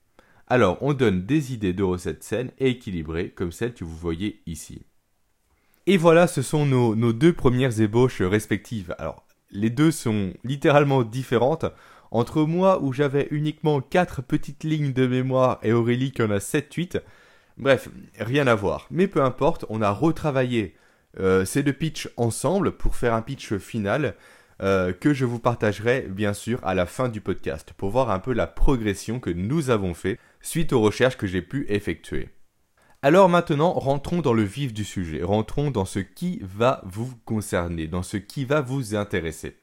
Alors, 0.49 0.79
on 0.81 0.95
donne 0.95 1.27
des 1.27 1.53
idées 1.53 1.75
de 1.75 1.83
recettes 1.83 2.25
saines 2.25 2.51
et 2.59 2.71
équilibrées, 2.71 3.31
comme 3.31 3.53
celles 3.53 3.75
que 3.75 3.85
vous 3.85 3.97
voyez 3.97 4.43
ici. 4.47 4.87
Et 5.87 5.97
voilà, 5.97 6.27
ce 6.27 6.43
sont 6.43 6.67
nos, 6.67 7.13
deux 7.13 7.33
premières 7.33 7.81
ébauches 7.81 8.23
respectives. 8.23 8.95
Alors, 8.99 9.27
les 9.51 9.71
deux 9.71 9.91
sont 9.91 10.33
littéralement 10.45 11.03
différentes. 11.03 11.67
Entre 12.11 12.43
moi, 12.43 12.83
où 12.83 12.93
j'avais 12.93 13.29
uniquement 13.31 13.81
4 13.81 14.23
petites 14.23 14.65
lignes 14.65 14.93
de 14.93 15.07
mémoire, 15.07 15.61
et 15.63 15.73
Aurélie 15.73 16.13
qui 16.13 16.23
en 16.23 16.31
a 16.31 16.39
7-8, 16.39 17.03
bref, 17.59 17.91
rien 18.19 18.47
à 18.47 18.55
voir. 18.55 18.87
Mais 18.91 19.07
peu 19.07 19.23
importe, 19.23 19.67
on 19.69 19.83
a 19.83 19.91
retravaillé 19.91 20.75
ces 21.17 21.63
deux 21.63 21.73
pitchs 21.73 22.09
ensemble 22.17 22.73
pour 22.73 22.95
faire 22.95 23.15
un 23.15 23.23
pitch 23.23 23.57
final 23.57 24.15
euh, 24.61 24.93
que 24.93 25.15
je 25.15 25.25
vous 25.25 25.39
partagerai 25.39 26.03
bien 26.09 26.33
sûr 26.33 26.59
à 26.65 26.75
la 26.75 26.85
fin 26.85 27.09
du 27.09 27.21
podcast 27.21 27.73
pour 27.77 27.91
voir 27.91 28.11
un 28.11 28.19
peu 28.19 28.33
la 28.33 28.49
progression 28.49 29.21
que 29.21 29.31
nous 29.31 29.71
avons 29.71 29.95
fait 29.95 30.19
suite 30.41 30.73
aux 30.73 30.81
recherches 30.81 31.17
que 31.17 31.29
j'ai 31.29 31.43
pu 31.43 31.65
effectuer. 31.69 32.31
Alors 33.03 33.29
maintenant, 33.29 33.73
rentrons 33.75 34.21
dans 34.21 34.33
le 34.33 34.43
vif 34.43 34.75
du 34.75 34.83
sujet, 34.83 35.23
rentrons 35.23 35.71
dans 35.71 35.85
ce 35.85 36.01
qui 36.01 36.41
va 36.43 36.83
vous 36.85 37.13
concerner, 37.25 37.87
dans 37.87 38.03
ce 38.03 38.17
qui 38.17 38.45
va 38.45 38.61
vous 38.61 38.97
intéresser. 38.97 39.57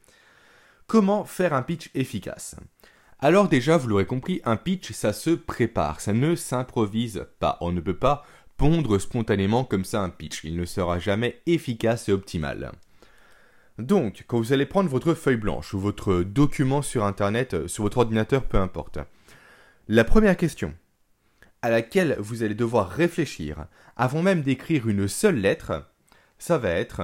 Comment 0.87 1.25
faire 1.25 1.53
un 1.53 1.61
pitch 1.61 1.91
efficace? 1.93 2.55
Alors 3.19 3.49
déjà, 3.49 3.75
vous 3.75 3.89
l'aurez 3.89 4.05
compris, 4.05 4.39
un 4.45 4.55
pitch, 4.55 4.93
ça 4.93 5.11
se 5.11 5.31
prépare, 5.31 5.99
ça 5.99 6.13
ne 6.13 6.35
s'improvise 6.35 7.27
pas. 7.39 7.57
On 7.59 7.73
ne 7.73 7.81
peut 7.81 7.97
pas 7.97 8.23
pondre 8.57 8.99
spontanément 8.99 9.63
comme 9.63 9.85
ça 9.85 10.01
un 10.01 10.09
pitch, 10.09 10.43
il 10.43 10.55
ne 10.55 10.65
sera 10.65 10.99
jamais 10.99 11.41
efficace 11.45 12.09
et 12.09 12.11
optimal. 12.11 12.71
Donc, 13.77 14.23
quand 14.27 14.37
vous 14.37 14.53
allez 14.53 14.65
prendre 14.65 14.89
votre 14.89 15.13
feuille 15.13 15.35
blanche 15.35 15.73
ou 15.73 15.79
votre 15.79 16.23
document 16.23 16.81
sur 16.81 17.03
Internet, 17.03 17.53
euh, 17.53 17.67
sur 17.67 17.83
votre 17.83 17.97
ordinateur, 17.97 18.45
peu 18.45 18.57
importe, 18.57 18.99
la 19.87 20.03
première 20.03 20.37
question 20.37 20.73
à 21.61 21.69
laquelle 21.69 22.15
vous 22.19 22.43
allez 22.43 22.55
devoir 22.55 22.89
réfléchir 22.89 23.65
avant 23.97 24.21
même 24.21 24.43
d'écrire 24.43 24.87
une 24.87 25.07
seule 25.07 25.37
lettre, 25.37 25.91
ça 26.37 26.57
va 26.57 26.69
être 26.69 27.01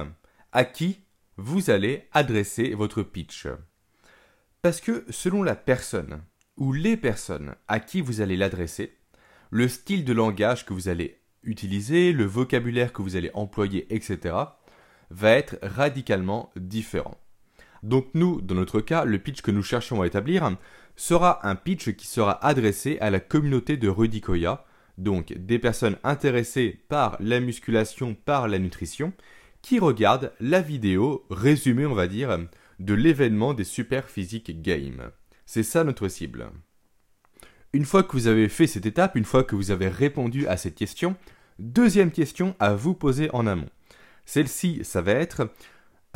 à 0.52 0.64
qui 0.64 1.00
vous 1.36 1.70
allez 1.70 2.08
adresser 2.12 2.74
votre 2.74 3.02
pitch? 3.02 3.48
Parce 4.62 4.80
que 4.80 5.04
selon 5.10 5.42
la 5.42 5.56
personne 5.56 6.22
ou 6.56 6.72
les 6.72 6.96
personnes 6.96 7.54
à 7.68 7.80
qui 7.80 8.00
vous 8.00 8.20
allez 8.20 8.36
l'adresser, 8.36 8.96
le 9.50 9.68
style 9.68 10.04
de 10.04 10.12
langage 10.12 10.64
que 10.64 10.72
vous 10.72 10.88
allez 10.88 11.21
utiliser, 11.44 12.12
le 12.12 12.24
vocabulaire 12.24 12.92
que 12.92 13.02
vous 13.02 13.16
allez 13.16 13.30
employer, 13.34 13.86
etc., 13.94 14.34
va 15.10 15.30
être 15.30 15.58
radicalement 15.62 16.50
différent. 16.56 17.18
Donc 17.82 18.06
nous, 18.14 18.40
dans 18.40 18.54
notre 18.54 18.80
cas, 18.80 19.04
le 19.04 19.18
pitch 19.18 19.42
que 19.42 19.50
nous 19.50 19.62
cherchons 19.62 20.02
à 20.02 20.06
établir 20.06 20.56
sera 20.96 21.46
un 21.46 21.56
pitch 21.56 21.92
qui 21.96 22.06
sera 22.06 22.44
adressé 22.44 22.98
à 23.00 23.10
la 23.10 23.20
communauté 23.20 23.76
de 23.76 23.88
Rudy 23.88 24.20
Koya, 24.20 24.64
donc 24.98 25.32
des 25.32 25.58
personnes 25.58 25.96
intéressées 26.04 26.80
par 26.88 27.16
la 27.20 27.40
musculation, 27.40 28.14
par 28.14 28.46
la 28.46 28.58
nutrition, 28.58 29.12
qui 29.62 29.78
regardent 29.78 30.32
la 30.40 30.60
vidéo 30.60 31.24
résumée, 31.30 31.86
on 31.86 31.94
va 31.94 32.06
dire, 32.06 32.38
de 32.78 32.94
l'événement 32.94 33.54
des 33.54 33.64
Super 33.64 34.08
Physique 34.08 34.62
Games. 34.62 35.10
C'est 35.46 35.62
ça 35.62 35.84
notre 35.84 36.08
cible. 36.08 36.50
Une 37.74 37.86
fois 37.86 38.02
que 38.02 38.12
vous 38.12 38.26
avez 38.26 38.50
fait 38.50 38.66
cette 38.66 38.84
étape, 38.84 39.16
une 39.16 39.24
fois 39.24 39.44
que 39.44 39.56
vous 39.56 39.70
avez 39.70 39.88
répondu 39.88 40.46
à 40.46 40.58
cette 40.58 40.74
question, 40.74 41.16
deuxième 41.58 42.10
question 42.10 42.54
à 42.58 42.74
vous 42.74 42.92
poser 42.92 43.30
en 43.32 43.46
amont. 43.46 43.70
Celle-ci, 44.26 44.80
ça 44.84 45.00
va 45.00 45.12
être 45.12 45.48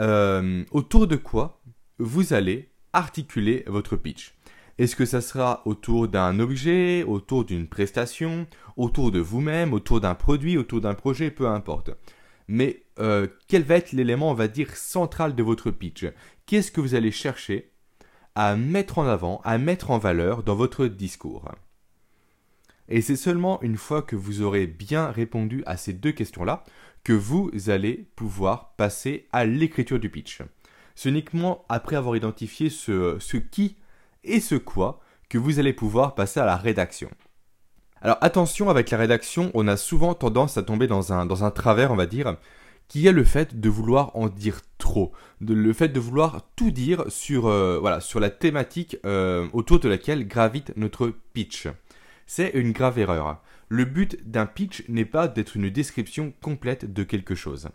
euh, 0.00 0.64
autour 0.70 1.06
de 1.06 1.16
quoi 1.16 1.62
vous 1.98 2.34
allez 2.34 2.68
articuler 2.92 3.64
votre 3.68 3.96
pitch? 3.96 4.34
Est-ce 4.76 4.96
que 4.96 5.06
ça 5.06 5.22
sera 5.22 5.62
autour 5.64 6.08
d'un 6.08 6.38
objet, 6.40 7.02
autour 7.04 7.46
d'une 7.46 7.68
prestation, 7.68 8.46
autour 8.76 9.10
de 9.10 9.18
vous-même, 9.18 9.72
autour 9.72 10.02
d'un 10.02 10.14
produit, 10.14 10.58
autour 10.58 10.82
d'un 10.82 10.94
projet, 10.94 11.30
peu 11.30 11.48
importe. 11.48 11.90
Mais 12.48 12.82
euh, 12.98 13.26
quel 13.48 13.62
va 13.62 13.76
être 13.76 13.92
l'élément, 13.92 14.30
on 14.30 14.34
va 14.34 14.48
dire, 14.48 14.76
central 14.76 15.34
de 15.34 15.42
votre 15.42 15.70
pitch? 15.70 16.04
Qu'est-ce 16.44 16.70
que 16.70 16.82
vous 16.82 16.94
allez 16.94 17.10
chercher 17.10 17.72
à 18.36 18.54
mettre 18.54 18.98
en 18.98 19.06
avant, 19.06 19.40
à 19.44 19.56
mettre 19.56 19.90
en 19.90 19.98
valeur 19.98 20.42
dans 20.42 20.54
votre 20.54 20.86
discours 20.86 21.50
Et 22.88 23.00
c'est 23.00 23.16
seulement 23.16 23.60
une 23.62 23.78
fois 23.78 24.02
que 24.02 24.14
vous 24.14 24.42
aurez 24.42 24.66
bien 24.66 25.10
répondu 25.10 25.62
à 25.64 25.78
ces 25.78 25.94
deux 25.94 26.12
questions-là 26.12 26.62
que 27.02 27.14
vous 27.14 27.50
allez 27.68 28.06
pouvoir 28.14 28.74
passer 28.76 29.26
à 29.32 29.46
l'écriture 29.46 29.98
du 29.98 30.10
pitch. 30.10 30.42
C'est 30.94 31.08
uniquement 31.08 31.64
après 31.70 31.96
avoir 31.96 32.14
identifié 32.14 32.68
ce, 32.68 33.36
qui 33.38 33.76
et 34.22 34.40
ce 34.40 34.54
quoi 34.54 35.00
que 35.30 35.38
vous 35.38 35.58
allez 35.58 35.72
pouvoir 35.72 36.14
passer 36.14 36.38
à 36.38 36.44
la 36.44 36.56
rédaction. 36.56 37.10
Alors 38.02 38.18
attention, 38.20 38.68
avec 38.68 38.90
la 38.90 38.98
rédaction, 38.98 39.50
on 39.54 39.66
a 39.66 39.78
souvent 39.78 40.12
tendance 40.12 40.58
à 40.58 40.62
tomber 40.62 40.86
dans 40.86 41.12
un 41.12 41.50
travers, 41.50 41.90
on 41.90 41.96
va 41.96 42.06
dire, 42.06 42.36
qui 42.88 43.06
est 43.06 43.12
le 43.12 43.24
fait 43.24 43.58
de 43.60 43.68
vouloir 43.68 44.14
en 44.16 44.28
dire 44.28 44.60
trop, 44.78 45.12
le 45.40 45.72
fait 45.72 45.88
de 45.88 46.00
vouloir 46.00 46.48
tout 46.56 46.70
dire 46.70 47.04
sur, 47.08 47.46
euh, 47.46 47.80
la 48.14 48.30
thématique 48.30 48.96
euh, 49.04 49.48
autour 49.52 49.80
de 49.80 49.88
laquelle 49.88 50.26
gravite 50.26 50.72
notre 50.76 51.12
pitch. 51.32 51.68
C'est 52.26 52.50
une 52.54 52.72
grave 52.72 52.98
erreur. 52.98 53.42
Le 53.68 53.84
but 53.84 54.18
d'un 54.28 54.46
pitch 54.46 54.84
n'est 54.88 55.04
pas 55.04 55.28
d'être 55.28 55.56
une 55.56 55.70
description 55.70 56.32
complète 56.40 56.92
de 56.92 57.02
quelque 57.02 57.34
chose. 57.34 57.68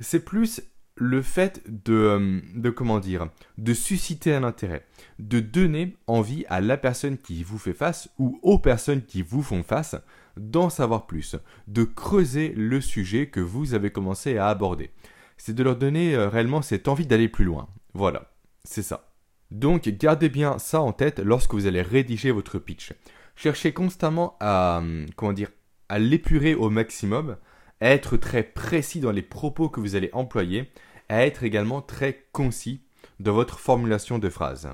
C'est 0.00 0.24
plus 0.24 0.62
le 0.96 1.22
fait 1.22 1.62
de, 1.66 1.94
euh, 1.94 2.40
de, 2.54 2.70
comment 2.70 2.98
dire, 2.98 3.28
de 3.56 3.72
susciter 3.72 4.34
un 4.34 4.44
intérêt, 4.44 4.84
de 5.18 5.40
donner 5.40 5.96
envie 6.06 6.44
à 6.48 6.60
la 6.60 6.76
personne 6.76 7.16
qui 7.16 7.42
vous 7.42 7.58
fait 7.58 7.72
face 7.72 8.10
ou 8.18 8.38
aux 8.42 8.58
personnes 8.58 9.02
qui 9.02 9.22
vous 9.22 9.42
font 9.42 9.62
face 9.62 9.96
d'en 10.36 10.70
savoir 10.70 11.06
plus, 11.06 11.36
de 11.68 11.84
creuser 11.84 12.52
le 12.56 12.80
sujet 12.80 13.28
que 13.28 13.40
vous 13.40 13.74
avez 13.74 13.90
commencé 13.90 14.38
à 14.38 14.48
aborder. 14.48 14.90
C'est 15.36 15.54
de 15.54 15.62
leur 15.62 15.76
donner 15.76 16.14
euh, 16.14 16.28
réellement 16.28 16.62
cette 16.62 16.88
envie 16.88 17.06
d'aller 17.06 17.28
plus 17.28 17.44
loin. 17.44 17.68
Voilà, 17.94 18.30
c'est 18.64 18.82
ça. 18.82 19.12
Donc 19.50 19.88
gardez 19.88 20.28
bien 20.28 20.58
ça 20.58 20.80
en 20.80 20.92
tête 20.92 21.18
lorsque 21.18 21.52
vous 21.54 21.66
allez 21.66 21.82
rédiger 21.82 22.30
votre 22.30 22.58
pitch 22.58 22.92
cherchez 23.36 23.72
constamment 23.72 24.36
à, 24.40 24.78
hum, 24.78 25.06
comment 25.16 25.32
dire, 25.32 25.50
à 25.88 25.98
l'épurer 25.98 26.54
au 26.54 26.70
maximum, 26.70 27.36
à 27.80 27.88
être 27.88 28.16
très 28.16 28.42
précis 28.42 29.00
dans 29.00 29.10
les 29.10 29.22
propos 29.22 29.68
que 29.68 29.80
vous 29.80 29.96
allez 29.96 30.10
employer, 30.12 30.70
à 31.08 31.26
être 31.26 31.42
également 31.42 31.82
très 31.82 32.24
concis 32.32 32.82
dans 33.20 33.32
votre 33.32 33.58
formulation 33.58 34.18
de 34.18 34.28
phrase. 34.28 34.68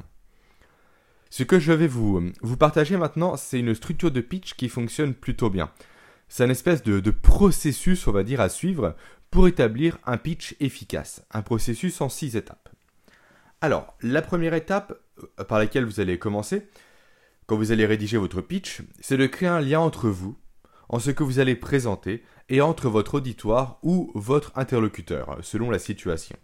Ce 1.31 1.43
que 1.43 1.59
je 1.59 1.73
vais 1.73 1.87
vous, 1.87 2.33
partager 2.59 2.97
maintenant, 2.97 3.37
c'est 3.37 3.61
une 3.61 3.75
structure 3.75 4.11
de 4.11 4.21
pitch 4.21 4.55
qui 4.55 4.69
fonctionne 4.69 5.15
plutôt 5.15 5.51
bien. 5.51 5.71
C'est 6.29 6.45
un 6.45 6.51
espèce 6.51 6.83
de, 6.83 7.01
de, 7.01 7.11
processus, 7.11 8.07
on 8.07 8.13
va 8.13 8.23
dire, 8.23 8.41
à 8.41 8.49
suivre 8.49 8.97
pour 9.31 9.49
établir 9.49 9.99
un 10.07 10.17
pitch 10.17 10.57
efficace. 10.61 11.23
Un 11.33 11.43
processus 11.43 12.01
en 12.01 12.09
six 12.09 12.37
étapes. 12.37 12.69
Alors, 13.61 13.95
la 14.03 14.23
première 14.23 14.55
étape 14.55 15.01
euh, 15.39 15.45
par 15.45 15.59
laquelle 15.59 15.85
vous 15.85 16.01
allez 16.01 16.19
commencer, 16.19 16.69
quand 17.47 17.57
vous 17.57 17.73
allez 17.73 17.87
rédiger 17.87 18.19
votre 18.19 18.41
pitch, 18.41 18.83
c'est 19.01 19.17
de 19.17 19.27
créer 19.27 19.49
un 19.49 19.61
lien 19.61 19.81
entre 19.81 20.09
vous, 20.09 20.37
en 20.89 20.99
ce 20.99 21.11
que 21.11 21.23
vous 21.23 21.39
allez 21.39 21.57
présenter, 21.57 22.23
et 22.49 22.61
entre 22.61 22.89
votre 22.89 23.15
auditoire 23.15 23.79
ou 23.83 24.11
votre 24.15 24.53
interlocuteur, 24.57 25.39
selon 25.43 25.71
la 25.71 25.79
situation. 25.79 26.37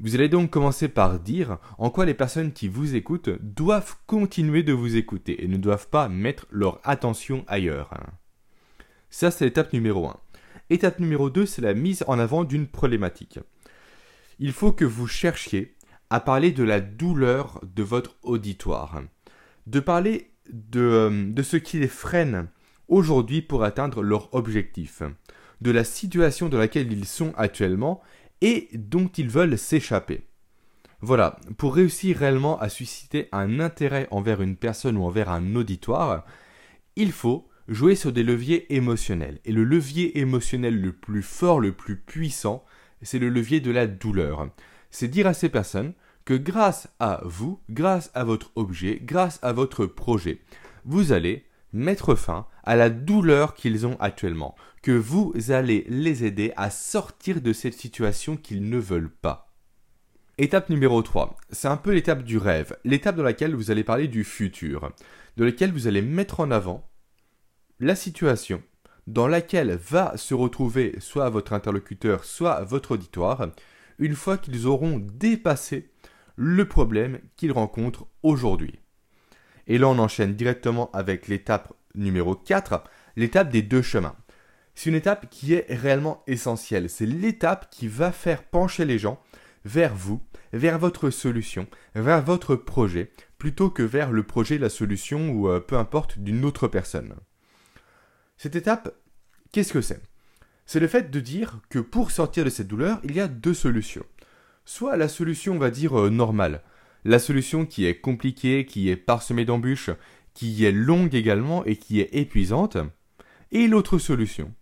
Vous 0.00 0.14
allez 0.14 0.28
donc 0.28 0.50
commencer 0.50 0.88
par 0.88 1.20
dire 1.20 1.58
en 1.78 1.90
quoi 1.90 2.04
les 2.04 2.14
personnes 2.14 2.52
qui 2.52 2.68
vous 2.68 2.96
écoutent 2.96 3.30
doivent 3.40 3.96
continuer 4.06 4.62
de 4.62 4.72
vous 4.72 4.96
écouter 4.96 5.44
et 5.44 5.48
ne 5.48 5.56
doivent 5.56 5.88
pas 5.88 6.08
mettre 6.08 6.46
leur 6.50 6.80
attention 6.82 7.44
ailleurs. 7.46 7.90
Ça, 9.10 9.30
c'est 9.30 9.44
l'étape 9.44 9.72
numéro 9.72 10.08
1. 10.08 10.16
Étape 10.70 10.98
numéro 10.98 11.30
2, 11.30 11.46
c'est 11.46 11.62
la 11.62 11.74
mise 11.74 12.04
en 12.08 12.18
avant 12.18 12.42
d'une 12.42 12.66
problématique. 12.66 13.38
Il 14.40 14.52
faut 14.52 14.72
que 14.72 14.84
vous 14.84 15.06
cherchiez 15.06 15.76
à 16.10 16.20
parler 16.20 16.50
de 16.50 16.64
la 16.64 16.80
douleur 16.80 17.60
de 17.62 17.82
votre 17.82 18.16
auditoire 18.22 19.02
de 19.66 19.80
parler 19.80 20.30
euh, 20.76 21.32
de, 21.32 21.42
ce 21.42 21.56
qui 21.56 21.78
les 21.78 21.88
freine 21.88 22.48
aujourd'hui 22.88 23.42
pour 23.42 23.64
atteindre 23.64 24.02
leur 24.02 24.34
objectif, 24.34 25.02
de 25.60 25.70
la 25.70 25.84
situation 25.84 26.48
dans 26.48 26.58
laquelle 26.58 26.92
ils 26.92 27.06
sont 27.06 27.32
actuellement 27.36 28.02
et 28.44 28.68
dont 28.74 29.08
ils 29.08 29.30
veulent 29.30 29.56
s'échapper. 29.56 30.20
Voilà, 31.00 31.40
pour 31.56 31.74
réussir 31.74 32.18
réellement 32.18 32.60
à 32.60 32.68
susciter 32.68 33.28
un 33.32 33.58
intérêt 33.58 34.06
envers 34.10 34.42
une 34.42 34.56
personne 34.56 34.98
ou 34.98 35.04
envers 35.04 35.30
un 35.30 35.56
auditoire, 35.56 36.26
il 36.94 37.10
faut 37.10 37.48
jouer 37.68 37.94
sur 37.94 38.12
des 38.12 38.22
leviers 38.22 38.74
émotionnels. 38.74 39.40
Et 39.46 39.52
le 39.52 39.64
levier 39.64 40.18
émotionnel 40.18 40.78
le 40.78 40.92
plus 40.92 41.22
fort, 41.22 41.58
le 41.58 41.72
plus 41.72 41.96
puissant, 41.96 42.66
c'est 43.00 43.18
le 43.18 43.30
levier 43.30 43.60
de 43.60 43.70
la 43.70 43.86
douleur. 43.86 44.50
C'est 44.90 45.08
dire 45.08 45.26
à 45.26 45.32
ces 45.32 45.48
personnes 45.48 45.94
que 46.26 46.34
grâce 46.34 46.88
à 47.00 47.22
vous, 47.24 47.60
grâce 47.70 48.10
à 48.12 48.24
votre 48.24 48.52
objet, 48.56 49.00
grâce 49.02 49.38
à 49.42 49.54
votre 49.54 49.86
projet, 49.86 50.42
vous 50.84 51.12
allez 51.12 51.46
mettre 51.74 52.14
fin 52.14 52.46
à 52.62 52.76
la 52.76 52.88
douleur 52.88 53.54
qu'ils 53.54 53.86
ont 53.86 53.96
actuellement, 54.00 54.54
que 54.80 54.92
vous 54.92 55.34
allez 55.48 55.84
les 55.88 56.24
aider 56.24 56.52
à 56.56 56.70
sortir 56.70 57.42
de 57.42 57.52
cette 57.52 57.74
situation 57.74 58.36
qu'ils 58.36 58.68
ne 58.68 58.78
veulent 58.78 59.10
pas. 59.10 59.52
Étape 60.38 60.70
numéro 60.70 61.02
3, 61.02 61.36
c'est 61.50 61.68
un 61.68 61.76
peu 61.76 61.92
l'étape 61.92 62.22
du 62.22 62.38
rêve, 62.38 62.76
l'étape 62.84 63.16
dans 63.16 63.22
laquelle 63.22 63.54
vous 63.54 63.70
allez 63.70 63.84
parler 63.84 64.08
du 64.08 64.24
futur, 64.24 64.90
dans 65.36 65.44
laquelle 65.44 65.72
vous 65.72 65.86
allez 65.86 66.02
mettre 66.02 66.40
en 66.40 66.50
avant 66.50 66.88
la 67.80 67.94
situation 67.94 68.62
dans 69.06 69.28
laquelle 69.28 69.76
va 69.76 70.16
se 70.16 70.34
retrouver 70.34 70.96
soit 70.98 71.28
votre 71.28 71.52
interlocuteur, 71.52 72.24
soit 72.24 72.62
votre 72.64 72.92
auditoire, 72.92 73.48
une 73.98 74.14
fois 74.14 74.38
qu'ils 74.38 74.66
auront 74.66 74.98
dépassé 74.98 75.90
le 76.36 76.66
problème 76.66 77.20
qu'il 77.36 77.52
rencontre 77.52 78.06
aujourd'hui. 78.22 78.80
Et 79.66 79.78
là, 79.78 79.88
on 79.88 79.98
enchaîne 79.98 80.34
directement 80.34 80.90
avec 80.92 81.28
l'étape 81.28 81.72
numéro 81.94 82.34
4, 82.34 82.84
l'étape 83.16 83.50
des 83.50 83.62
deux 83.62 83.82
chemins. 83.82 84.16
c'est 84.74 84.90
une 84.90 84.96
étape 84.96 85.30
qui 85.30 85.54
est 85.54 85.66
réellement 85.68 86.22
essentielle. 86.26 86.90
C'est 86.90 87.06
l'étape 87.06 87.70
qui 87.70 87.88
va 87.88 88.12
faire 88.12 88.42
pencher 88.42 88.84
les 88.84 88.98
gens 88.98 89.20
vers 89.64 89.94
vous, 89.94 90.20
vers 90.52 90.78
votre 90.78 91.10
solution, 91.10 91.66
vers 91.94 92.22
votre 92.22 92.56
projet, 92.56 93.10
plutôt 93.38 93.70
que 93.70 93.82
vers 93.82 94.12
le 94.12 94.22
projet, 94.22 94.58
la 94.58 94.68
solution 94.68 95.30
ou 95.30 95.48
euh, 95.48 95.60
peu 95.60 95.76
importe 95.76 96.18
d'une 96.18 96.44
autre 96.44 96.68
personne. 96.68 97.14
Cette 98.36 98.56
étape, 98.56 98.94
qu'est-ce 99.52 99.72
que 99.72 99.80
c'est? 99.80 100.02
C'est 100.66 100.80
le 100.80 100.88
fait 100.88 101.10
de 101.10 101.20
dire 101.20 101.60
que 101.68 101.78
pour 101.78 102.10
sortir 102.10 102.44
de 102.44 102.50
cette 102.50 102.68
douleur, 102.68 103.00
il 103.04 103.14
y 103.14 103.20
a 103.20 103.28
deux 103.28 103.54
solutions. 103.54 104.04
Soit 104.64 104.96
la 104.96 105.08
solution, 105.08 105.54
on 105.54 105.58
va 105.58 105.70
dire, 105.70 105.98
euh, 105.98 106.10
normale, 106.10 106.62
la 107.04 107.18
solution 107.18 107.66
qui 107.66 107.86
est 107.86 108.00
compliquée, 108.00 108.66
qui 108.66 108.88
est 108.88 108.96
parsemée 108.96 109.44
d'embûches, 109.44 109.90
qui 110.32 110.64
est 110.64 110.72
longue 110.72 111.14
également 111.14 111.64
et 111.64 111.76
qui 111.76 112.00
est 112.00 112.14
épuisante, 112.14 112.76
et 113.52 113.68
l'autre 113.68 113.98
solution, 113.98 114.52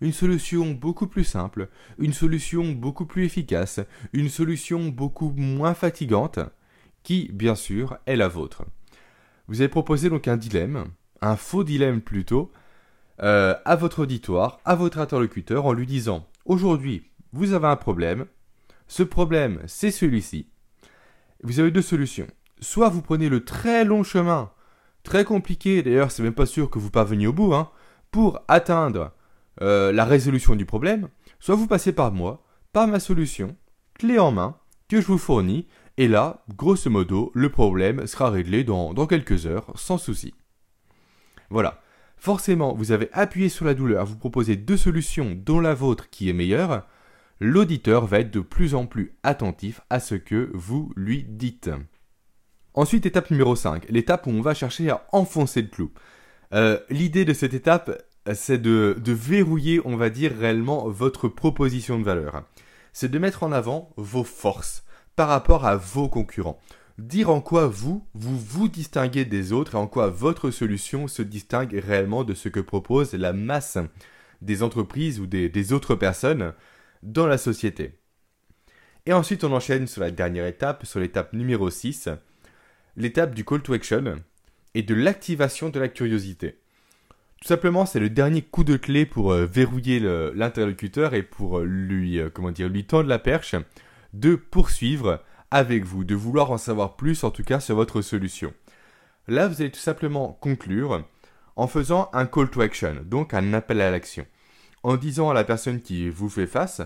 une 0.00 0.12
solution 0.12 0.72
beaucoup 0.72 1.06
plus 1.06 1.24
simple, 1.24 1.68
une 1.98 2.12
solution 2.12 2.72
beaucoup 2.72 3.06
plus 3.06 3.24
efficace, 3.24 3.80
une 4.12 4.28
solution 4.28 4.88
beaucoup 4.88 5.32
moins 5.36 5.74
fatigante, 5.74 6.40
qui, 7.02 7.30
bien 7.32 7.54
sûr, 7.54 7.98
est 8.06 8.16
la 8.16 8.28
vôtre. 8.28 8.64
Vous 9.48 9.60
avez 9.60 9.68
proposé 9.68 10.08
donc 10.08 10.28
un 10.28 10.36
dilemme, 10.36 10.86
un 11.20 11.36
faux 11.36 11.64
dilemme 11.64 12.00
plutôt, 12.00 12.50
euh, 13.22 13.54
à 13.64 13.76
votre 13.76 14.00
auditoire, 14.02 14.60
à 14.64 14.74
votre 14.74 14.98
interlocuteur, 14.98 15.66
en 15.66 15.72
lui 15.72 15.86
disant 15.86 16.26
Aujourd'hui, 16.44 17.10
vous 17.32 17.52
avez 17.52 17.68
un 17.68 17.76
problème, 17.76 18.26
ce 18.88 19.02
problème, 19.02 19.60
c'est 19.66 19.90
celui-ci. 19.90 20.48
Vous 21.44 21.60
avez 21.60 21.70
deux 21.70 21.82
solutions. 21.82 22.26
Soit 22.60 22.88
vous 22.88 23.02
prenez 23.02 23.28
le 23.28 23.44
très 23.44 23.84
long 23.84 24.02
chemin, 24.02 24.50
très 25.02 25.24
compliqué, 25.24 25.82
d'ailleurs, 25.82 26.10
c'est 26.10 26.22
même 26.22 26.34
pas 26.34 26.46
sûr 26.46 26.70
que 26.70 26.78
vous 26.78 26.90
parveniez 26.90 27.26
au 27.26 27.34
bout, 27.34 27.52
hein, 27.52 27.70
pour 28.10 28.40
atteindre 28.48 29.12
euh, 29.60 29.92
la 29.92 30.06
résolution 30.06 30.56
du 30.56 30.64
problème, 30.64 31.08
soit 31.40 31.54
vous 31.54 31.66
passez 31.66 31.92
par 31.92 32.12
moi, 32.12 32.42
par 32.72 32.88
ma 32.88 32.98
solution, 32.98 33.56
clé 33.92 34.18
en 34.18 34.32
main, 34.32 34.56
que 34.88 35.02
je 35.02 35.06
vous 35.06 35.18
fournis, 35.18 35.66
et 35.98 36.08
là, 36.08 36.44
grosso 36.56 36.88
modo, 36.88 37.30
le 37.34 37.50
problème 37.50 38.06
sera 38.06 38.30
réglé 38.30 38.64
dans, 38.64 38.94
quelques 39.06 39.46
heures, 39.46 39.70
sans 39.74 39.98
souci. 39.98 40.32
Voilà. 41.50 41.82
Forcément, 42.16 42.74
vous 42.74 42.90
avez 42.90 43.10
appuyé 43.12 43.50
sur 43.50 43.66
la 43.66 43.74
douleur, 43.74 44.06
vous 44.06 44.16
proposez 44.16 44.56
deux 44.56 44.78
solutions, 44.78 45.36
dont 45.36 45.60
la 45.60 45.74
vôtre 45.74 46.08
qui 46.08 46.30
est 46.30 46.32
meilleure, 46.32 46.86
l'auditeur 47.40 48.06
va 48.06 48.20
être 48.20 48.30
de 48.30 48.40
plus 48.40 48.74
en 48.74 48.86
plus 48.86 49.16
attentif 49.22 49.80
à 49.90 50.00
ce 50.00 50.14
que 50.14 50.50
vous 50.54 50.92
lui 50.96 51.24
dites. 51.28 51.70
Ensuite, 52.74 53.06
étape 53.06 53.30
numéro 53.30 53.54
5, 53.54 53.86
l'étape 53.88 54.26
où 54.26 54.30
on 54.30 54.40
va 54.40 54.54
chercher 54.54 54.90
à 54.90 55.06
enfoncer 55.12 55.62
le 55.62 55.68
clou. 55.68 55.92
Euh, 56.52 56.78
l'idée 56.90 57.24
de 57.24 57.32
cette 57.32 57.54
étape, 57.54 58.02
c'est 58.32 58.60
de, 58.60 58.96
verrouiller, 59.06 59.80
on 59.84 59.96
va 59.96 60.10
dire, 60.10 60.32
réellement 60.36 60.88
votre 60.88 61.28
proposition 61.28 61.98
de 61.98 62.04
valeur. 62.04 62.42
C'est 62.92 63.10
de 63.10 63.18
mettre 63.18 63.42
en 63.42 63.52
avant 63.52 63.90
vos 63.96 64.24
forces 64.24 64.84
par 65.14 65.28
rapport 65.28 65.66
à 65.66 65.76
vos 65.76 66.08
concurrents. 66.08 66.60
Dire 66.98 67.30
en 67.30 67.40
quoi 67.40 67.66
vous, 67.66 68.06
vous 68.14 68.38
vous 68.38 68.68
distinguez 68.68 69.24
des 69.24 69.52
autres 69.52 69.74
et 69.74 69.78
en 69.78 69.88
quoi 69.88 70.08
votre 70.08 70.50
solution 70.50 71.08
se 71.08 71.22
distingue 71.22 71.80
réellement 71.84 72.22
de 72.24 72.34
ce 72.34 72.48
que 72.48 72.60
propose 72.60 73.14
la 73.14 73.32
masse 73.32 73.78
des 74.42 74.62
entreprises 74.62 75.20
ou 75.20 75.26
des 75.26 75.72
autres 75.72 75.96
personnes 75.96 76.52
dans 77.04 77.26
la 77.26 77.38
société. 77.38 78.00
Et 79.06 79.12
ensuite, 79.12 79.44
on 79.44 79.52
enchaîne 79.52 79.86
sur 79.86 80.00
la 80.00 80.10
dernière 80.10 80.46
étape, 80.46 80.86
sur 80.86 80.98
l'étape 80.98 81.34
numéro 81.34 81.70
6, 81.70 82.08
l'étape 82.96 83.34
du 83.34 83.44
call 83.44 83.62
to 83.62 83.74
action 83.74 84.16
et 84.74 84.82
de 84.82 84.94
l'activation 84.94 85.68
de 85.68 85.78
la 85.78 85.88
curiosité. 85.88 86.58
Tout 87.40 87.48
simplement, 87.48 87.84
c'est 87.84 88.00
le 88.00 88.08
dernier 88.08 88.40
coup 88.40 88.64
de 88.64 88.78
clé 88.78 89.04
pour 89.04 89.32
euh, 89.32 89.44
verrouiller 89.44 90.00
l'interlocuteur 90.34 91.12
et 91.12 91.22
pour 91.22 91.58
euh, 91.58 91.64
lui, 91.64 92.18
euh, 92.18 92.30
comment 92.32 92.50
dire, 92.50 92.70
lui 92.70 92.86
tendre 92.86 93.08
la 93.08 93.18
perche 93.18 93.54
de 94.14 94.34
poursuivre 94.34 95.22
avec 95.50 95.84
vous, 95.84 96.04
de 96.04 96.14
vouloir 96.14 96.50
en 96.50 96.58
savoir 96.58 96.96
plus 96.96 97.22
en 97.22 97.30
tout 97.30 97.44
cas 97.44 97.60
sur 97.60 97.76
votre 97.76 98.00
solution. 98.00 98.54
Là, 99.28 99.46
vous 99.46 99.60
allez 99.60 99.70
tout 99.70 99.78
simplement 99.78 100.38
conclure 100.40 101.04
en 101.56 101.66
faisant 101.66 102.08
un 102.14 102.24
call 102.26 102.50
to 102.50 102.62
action, 102.62 102.96
donc 103.04 103.34
un 103.34 103.52
appel 103.52 103.80
à 103.80 103.90
l'action, 103.90 104.26
en 104.84 104.96
disant 104.96 105.30
à 105.30 105.34
la 105.34 105.44
personne 105.44 105.80
qui 105.80 106.10
vous 106.10 106.28
fait 106.28 106.46
face, 106.46 106.82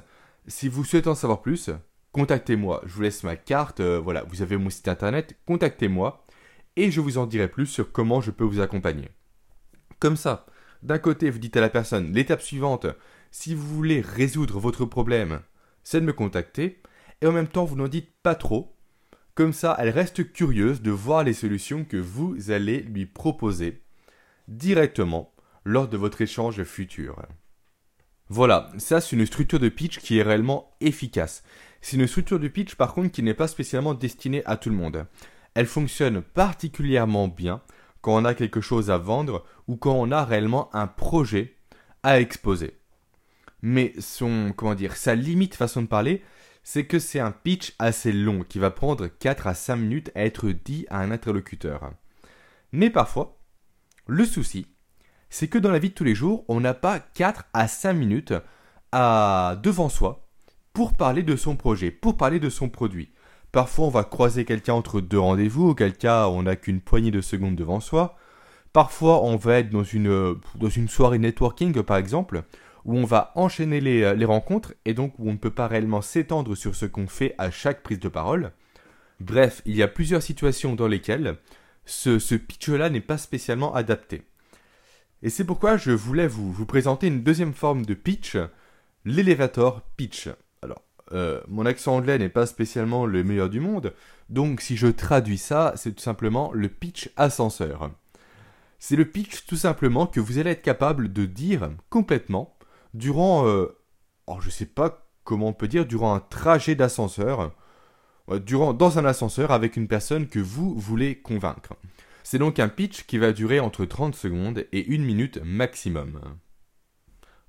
si 0.47 0.69
vous 0.69 0.85
souhaitez 0.85 1.09
en 1.09 1.17
savoir 1.17 1.43
plus, 1.43 1.71
contactez-moi, 2.13 2.81
je 2.87 2.95
vous 2.95 3.03
laisse 3.03 3.25
ma 3.25 3.37
carte, 3.37 3.81
voilà, 3.81 4.23
vous 4.23 4.41
avez 4.41 4.57
mon 4.57 4.71
site 4.71 4.87
internet, 4.87 5.37
contactez-moi, 5.47 6.25
et 6.77 6.93
je 6.93 7.01
vous 7.01 7.19
en 7.19 7.27
dirai 7.27 7.49
plus 7.49 7.67
sur 7.67 7.91
comment 7.91 8.21
je 8.21 8.31
peux 8.31 8.45
vous 8.45 8.61
accompagner. 8.61 9.11
Comme 9.99 10.17
ça, 10.17 10.47
d'un 10.85 10.99
côté, 10.99 11.29
vous 11.29 11.41
dites 11.41 11.57
à 11.57 11.61
la 11.61 11.69
personne, 11.69 12.13
l'étape 12.13 12.41
suivante, 12.41 12.87
si 13.33 13.53
vous 13.53 13.67
voulez 13.67 14.01
résoudre 14.01 14.61
votre 14.61 14.85
problème, 14.85 15.41
c'est 15.83 16.01
de 16.01 16.07
me 16.07 16.13
contacter, 16.13 16.81
et 17.21 17.27
en 17.27 17.33
même 17.33 17.49
temps, 17.49 17.65
vous 17.65 17.75
n'en 17.77 17.89
dites 17.89 18.13
pas 18.23 18.37
trop. 18.37 18.77
Comme 19.35 19.53
ça, 19.53 19.77
elle 19.81 19.91
reste 19.91 20.33
curieuse 20.33 20.83
de 20.83 20.93
voir 20.93 21.25
les 21.25 21.35
solutions 21.35 21.85
que 21.85 21.97
vous 21.97 22.53
allez 22.53 22.81
lui 22.81 23.07
proposer 23.07 23.83
directement 24.47 25.35
lors 25.65 25.89
de 25.89 25.97
votre 25.97 26.21
échange 26.21 26.63
futur. 26.63 27.21
Voilà, 28.31 28.71
ça 28.77 29.01
c'est 29.01 29.17
une 29.17 29.25
structure 29.25 29.59
de 29.59 29.69
pitch 29.71 29.99
qui 29.99 30.19
est 30.19 30.23
réellement 30.23 30.77
efficace. 30.81 31.43
C'est 31.81 31.97
une 31.97 32.07
structure 32.07 32.39
de 32.39 32.49
pitch 32.49 32.75
par 32.75 32.93
contre 32.93 33.11
qui 33.11 33.23
n'est 33.23 33.35
pas 33.35 33.49
spécialement 33.49 33.95
destinée 33.95 34.43
à 34.45 34.57
tout 34.57 34.69
le 34.69 34.77
monde. 34.77 35.07
Elle 35.55 35.67
fonctionne 35.67 36.21
particulièrement 36.21 37.29
bien 37.29 37.63
quand 38.03 38.15
on 38.15 38.25
a 38.25 38.35
quelque 38.35 38.61
chose 38.61 38.91
à 38.91 38.99
vendre 38.99 39.45
ou 39.67 39.77
quand 39.77 39.95
on 39.95 40.13
a 40.13 40.25
réellement 40.25 40.75
un 40.75 40.87
projet 40.87 41.57
à 42.03 42.21
exposer. 42.21 42.79
Mais 43.63 43.93
son, 43.99 44.53
comment 44.57 44.75
dire, 44.75 44.97
sa 44.97 45.15
limite 45.15 45.55
façon 45.55 45.83
de 45.83 45.89
parler, 45.89 46.23
c'est 46.63 46.85
que 46.85 46.99
c'est 46.99 47.19
un 47.19 47.33
pitch 47.33 47.75
assez 47.79 48.13
long 48.13 48.45
qui 48.45 48.59
va 48.59 48.71
prendre 48.71 49.07
4 49.07 49.47
à 49.47 49.55
5 49.55 49.77
minutes 49.77 50.13
à 50.15 50.25
être 50.25 50.51
dit 50.51 50.87
à 50.91 51.01
un 51.01 51.11
interlocuteur. 51.11 51.91
Mais 52.73 52.91
parfois, 52.91 53.39
le 54.07 54.25
souci, 54.25 54.67
c'est 55.31 55.49
que 55.49 55.59
dans 55.59 55.71
la 55.71 55.79
vie 55.79 55.91
de 55.91 55.95
tous 55.95 56.05
les 56.05 56.15
jours, 56.15 56.45
on 56.49 56.61
n'a 56.61 56.75
pas 56.75 57.01
4 57.01 57.45
à 57.53 57.69
5 57.69 57.93
minutes 57.93 58.35
à 58.93 59.59
devant 59.63 59.89
soi 59.89 60.27
pour 60.73 60.97
parler 60.97 61.23
de 61.23 61.37
son 61.37 61.57
projet, 61.57 61.91
pour 61.91 62.17
parler 62.17 62.41
de 62.41 62.49
son 62.49 62.69
produit. 62.69 63.11
Parfois, 63.53 63.87
on 63.87 63.91
va 63.91 64.05
croiser 64.05 64.45
quelqu'un 64.45 64.75
entre 64.75 65.01
deux 65.01 65.19
rendez-vous, 65.19 65.71
auquel 65.71 65.95
cas 65.97 66.29
on 66.29 66.43
n'a 66.43 66.57
qu'une 66.57 66.81
poignée 66.81 67.11
de 67.11 67.21
secondes 67.21 67.57
devant 67.57 67.81
soi. 67.81 68.17
Parfois, 68.73 69.25
on 69.25 69.37
va 69.37 69.59
être 69.59 69.71
dans 69.71 69.83
une, 69.83 70.39
soirée 70.89 71.19
networking, 71.19 71.83
par 71.83 71.97
exemple, 71.97 72.43
où 72.85 72.97
on 72.97 73.05
va 73.05 73.33
enchaîner 73.35 73.81
les, 73.81 74.15
les 74.15 74.25
rencontres 74.25 74.75
et 74.85 74.95
donc 74.95 75.15
où 75.19 75.29
on 75.29 75.33
ne 75.33 75.39
peut 75.39 75.51
pas 75.51 75.67
réellement 75.67 76.03
s'étendre 76.03 76.55
sur 76.55 76.75
ce 76.75 76.87
qu'on 76.87 77.09
fait 77.09 77.35
à 77.39 77.51
chaque 77.51 77.83
prise 77.83 78.01
de 78.01 78.09
parole. 78.09 78.53
Bref, 79.21 79.63
il 79.65 79.75
y 79.75 79.83
a 79.83 79.89
plusieurs 79.89 80.23
situations 80.23 80.75
dans 80.75 80.87
lesquelles 80.87 81.39
ce, 81.87 82.19
ce 82.19 82.35
pitch-là 82.35 82.91
n'est 82.91 83.01
pas 83.01 83.19
spécialement 83.19 83.75
adapté. 83.75 84.23
Et 85.23 85.31
c'est 85.31 85.45
pourquoi 85.45 85.77
je 85.77 85.91
voulais 85.91 86.29
vous, 86.29 86.65
présenter 86.67 87.09
une 87.09 87.23
deuxième 87.23 87.55
forme 87.55 87.85
de 87.85 87.95
pitch, 87.95 88.37
l'elevator 89.05 89.83
pitch. 89.97 90.29
Euh, 91.13 91.41
mon 91.49 91.65
accent 91.65 91.97
anglais 91.97 92.19
n'est 92.19 92.29
pas 92.29 92.47
spécialement 92.47 93.07
le 93.07 93.25
meilleur 93.25 93.49
du 93.49 93.61
monde, 93.61 93.95
donc 94.29 94.61
si 94.61 94.77
je 94.77 94.89
traduis 94.89 95.39
ça, 95.39 95.73
c'est 95.75 95.93
tout 95.93 96.03
simplement 96.03 96.53
le 96.53 96.69
pitch 96.69 97.11
ascenseur. 97.17 97.91
C'est 98.79 98.95
le 98.95 99.07
pitch 99.07 99.47
tout 99.47 99.57
simplement 99.57 100.07
que 100.07 100.21
vous 100.21 100.39
allez 100.39 100.51
être 100.51 100.63
capable 100.63 101.13
de 101.13 101.25
dire 101.25 101.71
complètement 101.89 102.57
durant, 102.95 103.47
euh, 103.47 103.75
oh, 104.27 104.37
je 104.41 104.51
sais 104.51 104.67
pas 104.67 105.09
comment 105.25 105.49
on 105.49 105.53
peut 105.53 105.69
dire, 105.69 105.87
durant 105.87 106.15
un 106.15 106.21
trajet 106.21 106.75
d'ascenseur, 106.75 107.53
euh, 108.31 108.39
durant 108.39 108.75
dans 108.75 108.99
un 108.99 109.05
ascenseur 109.05 109.51
avec 109.51 109.77
une 109.77 109.89
personne 109.89 110.29
que 110.29 110.39
vous 110.39 110.75
voulez 110.75 111.17
convaincre. 111.17 111.75
C'est 112.31 112.39
donc 112.39 112.59
un 112.59 112.69
pitch 112.69 113.05
qui 113.05 113.17
va 113.17 113.33
durer 113.33 113.59
entre 113.59 113.87
30 113.87 114.15
secondes 114.15 114.67
et 114.71 114.85
une 114.85 115.03
minute 115.03 115.41
maximum. 115.43 116.21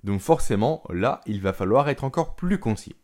Donc 0.05 0.21
forcément, 0.21 0.83
là, 0.89 1.19
il 1.25 1.41
va 1.41 1.51
falloir 1.51 1.89
être 1.89 2.05
encore 2.05 2.37
plus 2.37 2.59
concis. 2.59 2.95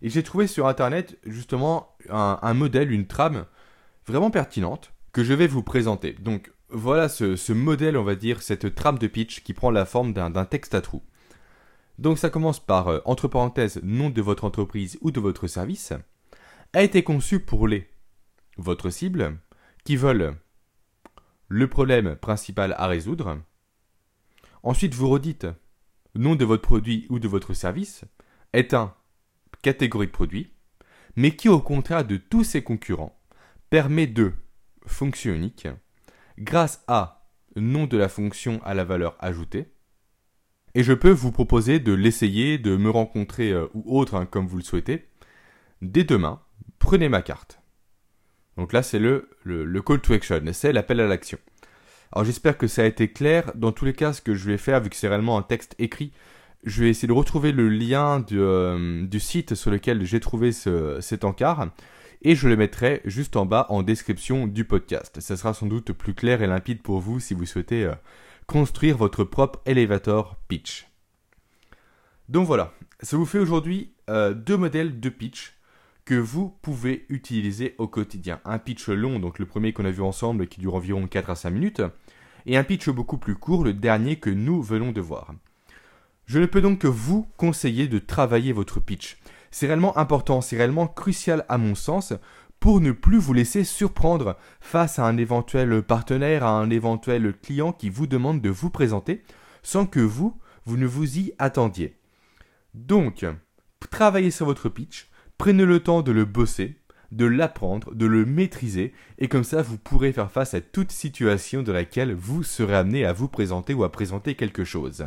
Et 0.00 0.10
j'ai 0.10 0.22
trouvé 0.22 0.46
sur 0.46 0.68
internet 0.68 1.18
justement 1.26 1.96
un, 2.08 2.54
modèle, 2.54 2.92
une 2.92 3.08
trame 3.08 3.46
vraiment 4.06 4.30
pertinente 4.30 4.92
que 5.10 5.24
je 5.24 5.34
vais 5.34 5.48
vous 5.48 5.64
présenter. 5.64 6.12
Donc 6.12 6.52
voilà 6.68 7.08
ce, 7.08 7.52
modèle, 7.52 7.96
on 7.96 8.04
va 8.04 8.14
dire, 8.14 8.40
cette 8.40 8.76
trame 8.76 9.00
de 9.00 9.08
pitch 9.08 9.42
qui 9.42 9.54
prend 9.54 9.72
la 9.72 9.86
forme 9.86 10.12
d'un 10.12 10.44
texte 10.44 10.76
à 10.76 10.82
trous. 10.82 11.02
Donc 11.98 12.18
ça 12.18 12.30
commence 12.30 12.60
par, 12.60 12.86
euh, 12.86 13.00
entre 13.06 13.26
parenthèses, 13.26 13.80
nom 13.82 14.08
de 14.08 14.22
votre 14.22 14.44
entreprise 14.44 14.98
ou 15.00 15.10
de 15.10 15.18
votre 15.18 15.48
service, 15.48 15.92
a 16.74 16.84
été 16.84 17.02
conçu 17.02 17.40
pour 17.40 17.66
les 17.66 17.88
votre 18.56 18.90
cible, 18.90 19.36
qui 19.82 19.96
veulent 19.96 20.36
le 21.48 21.68
problème 21.68 22.16
principal 22.16 22.74
à 22.78 22.86
résoudre. 22.86 23.38
Ensuite, 24.62 24.94
vous 24.94 25.08
redites 25.08 25.46
nom 26.14 26.34
de 26.34 26.44
votre 26.44 26.62
produit 26.62 27.06
ou 27.10 27.18
de 27.18 27.28
votre 27.28 27.54
service 27.54 28.04
est 28.52 28.74
un 28.74 28.94
catégorie 29.62 30.06
de 30.06 30.12
produits, 30.12 30.52
mais 31.16 31.36
qui 31.36 31.48
au 31.48 31.60
contraire 31.60 32.04
de 32.04 32.16
tous 32.16 32.44
ses 32.44 32.62
concurrents 32.62 33.18
permet 33.70 34.06
de 34.06 34.32
fonction 34.86 35.32
unique 35.32 35.68
grâce 36.38 36.82
à 36.88 37.30
nom 37.56 37.86
de 37.86 37.96
la 37.96 38.08
fonction 38.08 38.60
à 38.64 38.74
la 38.74 38.84
valeur 38.84 39.16
ajoutée 39.20 39.72
Et 40.74 40.82
je 40.82 40.92
peux 40.92 41.10
vous 41.10 41.32
proposer 41.32 41.80
de 41.80 41.92
l'essayer, 41.92 42.58
de 42.58 42.76
me 42.76 42.90
rencontrer 42.90 43.52
euh, 43.52 43.66
ou 43.74 43.98
autre, 43.98 44.14
hein, 44.14 44.26
comme 44.26 44.46
vous 44.46 44.58
le 44.58 44.62
souhaitez. 44.62 45.08
Dès 45.82 46.04
demain, 46.04 46.40
prenez 46.78 47.08
ma 47.08 47.22
carte. 47.22 47.57
Donc 48.58 48.72
là, 48.72 48.82
c'est 48.82 48.98
le, 48.98 49.28
call 49.86 50.00
to 50.00 50.12
action, 50.12 50.42
c'est 50.52 50.72
l'appel 50.72 50.98
à 50.98 51.06
l'action. 51.06 51.38
Alors 52.10 52.24
j'espère 52.24 52.58
que 52.58 52.66
ça 52.66 52.82
a 52.82 52.86
été 52.86 53.08
clair. 53.08 53.52
Dans 53.54 53.70
tous 53.70 53.84
les 53.84 53.92
cas, 53.92 54.12
ce 54.12 54.20
que 54.20 54.34
je 54.34 54.50
vais 54.50 54.58
faire, 54.58 54.80
vu 54.80 54.90
que 54.90 54.96
c'est 54.96 55.06
réellement 55.06 55.38
un 55.38 55.42
texte 55.42 55.76
écrit, 55.78 56.12
je 56.64 56.82
vais 56.82 56.90
essayer 56.90 57.06
de 57.06 57.12
retrouver 57.12 57.52
le 57.52 57.68
lien 57.68 58.18
du, 58.18 58.40
euh, 58.40 59.06
du 59.06 59.20
site 59.20 59.54
sur 59.54 59.70
lequel 59.70 60.04
j'ai 60.04 60.18
trouvé 60.18 60.50
ce, 60.50 61.00
cet 61.00 61.22
encart 61.22 61.68
et 62.22 62.34
je 62.34 62.48
le 62.48 62.56
mettrai 62.56 63.00
juste 63.04 63.36
en 63.36 63.46
bas 63.46 63.66
en 63.68 63.84
description 63.84 64.48
du 64.48 64.64
podcast. 64.64 65.20
Ça 65.20 65.36
sera 65.36 65.54
sans 65.54 65.66
doute 65.66 65.92
plus 65.92 66.14
clair 66.14 66.42
et 66.42 66.48
limpide 66.48 66.82
pour 66.82 66.98
vous 66.98 67.20
si 67.20 67.34
vous 67.34 67.46
souhaitez 67.46 67.84
euh, 67.84 67.94
construire 68.48 68.96
votre 68.96 69.22
propre 69.22 69.60
elevator 69.66 70.34
pitch. 70.48 70.88
Donc 72.28 72.48
voilà, 72.48 72.74
ça 73.02 73.16
vous 73.16 73.26
fait 73.26 73.38
aujourd'hui 73.38 73.92
euh, 74.10 74.34
deux 74.34 74.56
modèles 74.56 74.98
de 74.98 75.08
pitch 75.10 75.57
que 76.08 76.14
vous 76.14 76.56
pouvez 76.62 77.04
utiliser 77.10 77.74
au 77.76 77.86
quotidien. 77.86 78.40
Un 78.46 78.58
pitch 78.58 78.88
long, 78.88 79.18
donc 79.18 79.38
le 79.38 79.44
premier 79.44 79.74
qu'on 79.74 79.84
a 79.84 79.90
vu 79.90 80.00
ensemble 80.00 80.46
qui 80.46 80.58
dure 80.58 80.74
environ 80.74 81.06
4 81.06 81.28
à 81.28 81.34
5 81.34 81.50
minutes, 81.50 81.82
et 82.46 82.56
un 82.56 82.64
pitch 82.64 82.88
beaucoup 82.88 83.18
plus 83.18 83.34
court, 83.34 83.62
le 83.62 83.74
dernier 83.74 84.16
que 84.16 84.30
nous 84.30 84.62
venons 84.62 84.90
de 84.90 85.02
voir. 85.02 85.34
Je 86.24 86.38
ne 86.38 86.46
peux 86.46 86.62
donc 86.62 86.78
que 86.78 86.86
vous 86.86 87.26
conseiller 87.36 87.88
de 87.88 87.98
travailler 87.98 88.54
votre 88.54 88.80
pitch. 88.80 89.18
C'est 89.50 89.66
réellement 89.66 89.98
important, 89.98 90.40
c'est 90.40 90.56
réellement 90.56 90.86
crucial 90.86 91.44
à 91.50 91.58
mon 91.58 91.74
sens 91.74 92.14
pour 92.58 92.80
ne 92.80 92.92
plus 92.92 93.18
vous 93.18 93.34
laisser 93.34 93.62
surprendre 93.62 94.38
face 94.62 94.98
à 94.98 95.04
un 95.04 95.18
éventuel 95.18 95.82
partenaire, 95.82 96.42
à 96.42 96.58
un 96.58 96.70
éventuel 96.70 97.34
client 97.34 97.74
qui 97.74 97.90
vous 97.90 98.06
demande 98.06 98.40
de 98.40 98.48
vous 98.48 98.70
présenter 98.70 99.22
sans 99.62 99.84
que 99.84 100.00
vous, 100.00 100.40
vous 100.64 100.78
ne 100.78 100.86
vous 100.86 101.18
y 101.18 101.34
attendiez. 101.38 101.98
Donc, 102.72 103.26
travaillez 103.90 104.30
sur 104.30 104.46
votre 104.46 104.70
pitch, 104.70 105.07
Prenez 105.38 105.64
le 105.64 105.80
temps 105.80 106.02
de 106.02 106.10
le 106.10 106.24
bosser, 106.24 106.74
de 107.12 107.24
l'apprendre, 107.24 107.94
de 107.94 108.06
le 108.06 108.24
maîtriser, 108.24 108.92
et 109.18 109.28
comme 109.28 109.44
ça 109.44 109.62
vous 109.62 109.78
pourrez 109.78 110.12
faire 110.12 110.32
face 110.32 110.54
à 110.54 110.60
toute 110.60 110.90
situation 110.90 111.62
de 111.62 111.70
laquelle 111.70 112.12
vous 112.12 112.42
serez 112.42 112.74
amené 112.74 113.04
à 113.04 113.12
vous 113.12 113.28
présenter 113.28 113.72
ou 113.72 113.84
à 113.84 113.92
présenter 113.92 114.34
quelque 114.34 114.64
chose. 114.64 115.06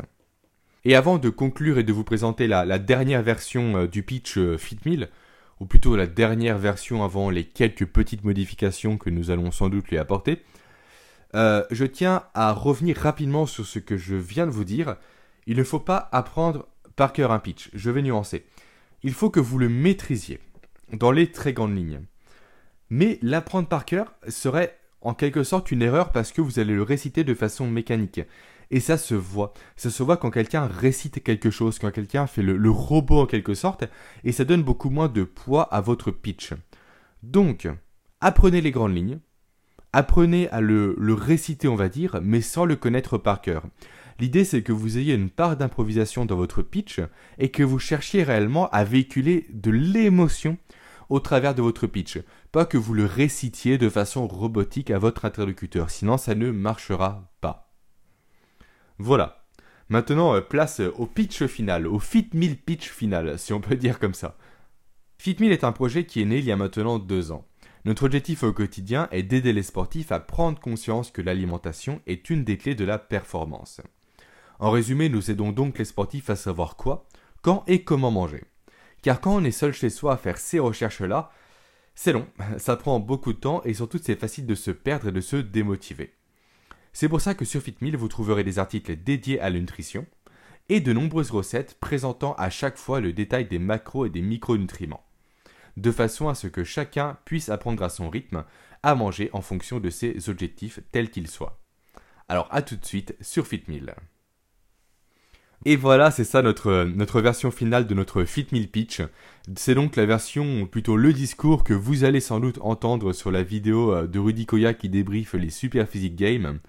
Et 0.85 0.95
avant 0.95 1.17
de 1.17 1.29
conclure 1.29 1.77
et 1.77 1.83
de 1.83 1.93
vous 1.93 2.05
présenter 2.05 2.47
la, 2.47 2.79
dernière 2.79 3.21
version 3.21 3.75
euh, 3.75 3.87
du 3.87 4.03
pitch 4.03 4.37
euh, 4.37 4.57
FitMill, 4.57 5.09
ou 5.59 5.65
plutôt 5.65 5.95
la 5.95 6.07
dernière 6.07 6.57
version 6.57 7.03
avant 7.03 7.29
les 7.29 7.43
quelques 7.43 7.85
petites 7.85 8.23
modifications 8.23 8.97
que 8.97 9.11
nous 9.11 9.29
allons 9.29 9.51
sans 9.51 9.69
doute 9.69 9.89
lui 9.89 9.99
apporter, 9.99 10.41
euh, 11.35 11.63
je 11.69 11.85
tiens 11.85 12.23
à 12.33 12.51
revenir 12.51 12.97
rapidement 12.97 13.45
sur 13.45 13.65
ce 13.65 13.79
que 13.79 13.95
je 13.95 14.15
viens 14.15 14.47
de 14.47 14.51
vous 14.51 14.63
dire. 14.63 14.95
Il 15.45 15.57
ne 15.57 15.63
faut 15.63 15.79
pas 15.79 16.09
apprendre 16.11 16.67
par 16.95 17.13
cœur 17.13 17.31
un 17.31 17.39
pitch. 17.39 17.69
Je 17.73 17.91
vais 17.91 18.01
nuancer 18.01 18.45
il 19.03 19.13
faut 19.13 19.29
que 19.29 19.39
vous 19.39 19.57
le 19.57 19.69
maîtrisiez 19.69 20.39
dans 20.93 21.11
les 21.11 21.31
très 21.31 21.53
grandes 21.53 21.75
lignes. 21.75 22.01
Mais 22.89 23.19
l'apprendre 23.21 23.67
par 23.67 23.85
cœur 23.85 24.13
serait 24.27 24.77
en 25.01 25.13
quelque 25.13 25.43
sorte 25.43 25.71
une 25.71 25.81
erreur 25.81 26.11
parce 26.11 26.31
que 26.31 26.41
vous 26.41 26.59
allez 26.59 26.75
le 26.75 26.83
réciter 26.83 27.23
de 27.23 27.33
façon 27.33 27.67
mécanique. 27.67 28.21
Et 28.69 28.79
ça 28.79 28.97
se 28.97 29.15
voit. 29.15 29.53
Ça 29.75 29.89
se 29.89 30.01
voit 30.01 30.17
quand 30.17 30.31
quelqu'un 30.31 30.65
récite 30.65 31.23
quelque 31.23 31.49
chose, 31.49 31.77
quand 31.79 31.91
quelqu'un 31.91 32.27
fait 32.27 32.41
le, 32.41 32.69
robot 32.69 33.21
en 33.21 33.25
quelque 33.25 33.53
sorte, 33.53 33.83
et 34.23 34.31
ça 34.31 34.45
donne 34.45 34.63
beaucoup 34.63 34.89
moins 34.89 35.09
de 35.09 35.23
poids 35.23 35.63
à 35.63 35.81
votre 35.81 36.11
pitch. 36.11 36.53
Donc, 37.21 37.67
apprenez 38.21 38.61
les 38.61 38.71
grandes 38.71 38.95
lignes, 38.95 39.19
apprenez 39.91 40.49
à 40.49 40.61
le, 40.61 40.95
réciter, 41.13 41.67
on 41.67 41.75
va 41.75 41.89
dire, 41.89 42.19
mais 42.23 42.41
sans 42.41 42.63
le 42.63 42.77
connaître 42.77 43.17
par 43.17 43.41
cœur. 43.41 43.63
L'idée, 44.21 44.45
c'est 44.45 44.62
que 44.62 44.71
vous 44.71 44.99
ayez 44.99 45.15
une 45.15 45.31
part 45.31 45.57
d'improvisation 45.57 46.25
dans 46.25 46.36
votre 46.36 46.62
pitch 46.62 46.99
et 47.39 47.49
que 47.49 47.63
vous 47.63 47.79
cherchiez 47.79 48.21
réellement 48.21 48.69
à 48.69 48.84
véhiculer 48.84 49.47
de 49.49 49.71
l'émotion 49.71 50.60
au 51.10 51.19
travers 51.19 51.55
de 51.55 51.63
votre 51.63 51.88
pitch. 51.88 52.19
Pas 52.51 52.65
que 52.65 52.77
vous 52.77 52.93
le 52.93 53.05
récitiez 53.05 53.79
de 53.79 53.89
façon 53.89 54.27
robotique 54.27 54.91
à 54.91 54.99
votre 54.99 55.25
interlocuteur, 55.25 55.89
sinon 55.89 56.17
ça 56.17 56.36
ne 56.36 56.51
marchera 56.51 57.31
pas. 57.41 57.73
Voilà. 58.99 59.43
Maintenant, 59.89 60.36
euh, 60.36 60.41
place 60.41 60.81
au 60.99 61.07
pitch 61.07 61.47
final, 61.47 61.88
au 61.88 61.97
FitMill 61.97 62.57
pitch 62.57 62.91
final, 62.91 63.39
si 63.39 63.53
on 63.53 63.60
peut 63.60 63.75
dire 63.75 63.97
comme 63.97 64.13
ça. 64.13 64.38
FitMill 65.17 65.51
est 65.51 65.63
un 65.63 65.71
projet 65.71 66.05
qui 66.05 66.21
est 66.21 66.25
né 66.25 66.38
il 66.38 66.45
y 66.45 66.51
a 66.51 66.57
maintenant 66.57 66.99
deux 66.99 67.31
ans. 67.31 67.47
Notre 67.86 68.03
objectif 68.03 68.43
au 68.43 68.53
quotidien 68.53 69.07
est 69.10 69.23
d'aider 69.23 69.51
les 69.51 69.63
sportifs 69.63 70.12
à 70.12 70.19
prendre 70.19 70.60
conscience 70.60 71.10
que 71.10 71.23
l'alimentation 71.23 72.03
est 72.05 72.29
une 72.29 72.43
des 72.43 72.60
clés 72.60 72.75
de 72.75 72.86
la 72.86 72.99
performance. 72.99 73.81
En 74.62 74.69
résumé, 74.69 75.10
nous 75.10 75.32
aidons 75.32 75.52
donc 75.52 75.80
les 75.80 75.86
sportifs 75.86 76.30
à 76.30 76.36
savoir 76.36 76.76
quoi, 76.76 77.08
quand 77.41 77.63
et 77.65 77.84
comment 77.84 78.12
manger. 78.12 78.43
Car 79.02 79.19
quand 79.19 79.36
on 79.36 79.43
est 79.43 79.50
seul 79.50 79.74
chez 79.74 79.89
soi 79.89 80.13
à 80.13 80.17
faire 80.17 80.38
ces 80.38 80.60
recherches-là, 80.60 81.32
c'est 81.95 82.13
long, 82.13 82.28
ça 82.60 82.76
prend 82.76 83.00
beaucoup 83.00 83.34
de 83.34 83.39
temps 83.39 83.63
et 83.63 83.74
surtout 83.74 84.00
c'est 84.00 84.15
facile 84.15 84.45
de 84.45 84.54
se 84.54 84.69
perdre 84.69 85.08
et 85.08 85.12
de 85.12 85.19
se 85.19 85.36
démotiver. 85.36 86.13
C'est 86.93 87.10
pour 87.10 87.21
ça 87.21 87.34
que 87.34 87.43
sur 87.43 87.60
FitMill, 87.60 87.97
vous 87.97 88.08
trouverez 88.08 88.43
des 88.43 88.60
articles 88.60 88.95
dédiés 88.97 89.39
à 89.39 89.50
la 89.50 89.60
nutrition 89.60 90.06
et 90.69 90.80
de 90.80 90.93
nombreuses 90.93 91.32
recettes 91.32 91.80
présentant 91.80 92.36
à 92.36 92.52
chaque 92.52 92.78
fois 92.78 93.00
le 93.00 93.13
détail 93.13 93.47
des 93.47 93.58
macros 93.58 94.06
et 94.06 94.12
des 94.12 94.21
micronutriments, 94.21 95.04
de 95.76 95.91
façon 95.91 96.30
à 96.30 96.36
ce 96.36 96.45
que 96.45 96.63
chacun 96.63 97.17
puisse 97.26 97.50
apprendre 97.50 97.82
à 97.82 97.89
son 97.89 98.12
rythme 98.12 98.45
à 98.84 98.93
manger 98.93 99.32
en 99.34 99.41
fonction 99.41 99.80
de 99.80 99.89
ses 99.89 100.30
objectifs 100.30 100.82
tels 100.91 101.10
qu'ils 101.10 101.30
soient. 101.30 101.60
Alors 102.30 102.47
à 102.52 102.62
tout 102.62 102.76
de 102.76 102.86
suite 102.86 103.15
sur 103.21 103.47
FitMill. 103.47 103.95
Et 105.63 105.76
voilà, 105.76 106.10
c'est 106.10 106.24
ça 106.24 106.41
notre, 106.41 106.86
notre 106.86 107.21
version 107.21 107.52
finale 107.52 107.86
de 107.86 107.93
notre 107.93 108.24
Fit 108.24 108.45
Pitch. 108.45 109.02
C'est 109.56 109.76
donc 109.76 109.95
la 109.95 110.08
version, 110.08 110.65
plutôt 110.65 110.97
le 110.97 111.13
discours 111.13 111.63
que 111.63 111.76
vous 111.76 112.04
allez 112.04 112.19
sans 112.19 112.39
doute 112.39 112.58
entendre 112.62 113.13
sur 113.13 113.30
la 113.30 113.43
vidéo 113.43 113.93
euh, 113.93 114.08
de 114.08 114.17
Rudy 114.17 114.47
Koya 114.47 114.74
qui 114.74 114.89
débriefe 114.89 115.36
les 115.36 115.52
Super 115.52 115.88
Physique 115.88 116.15
Games, 116.15 116.60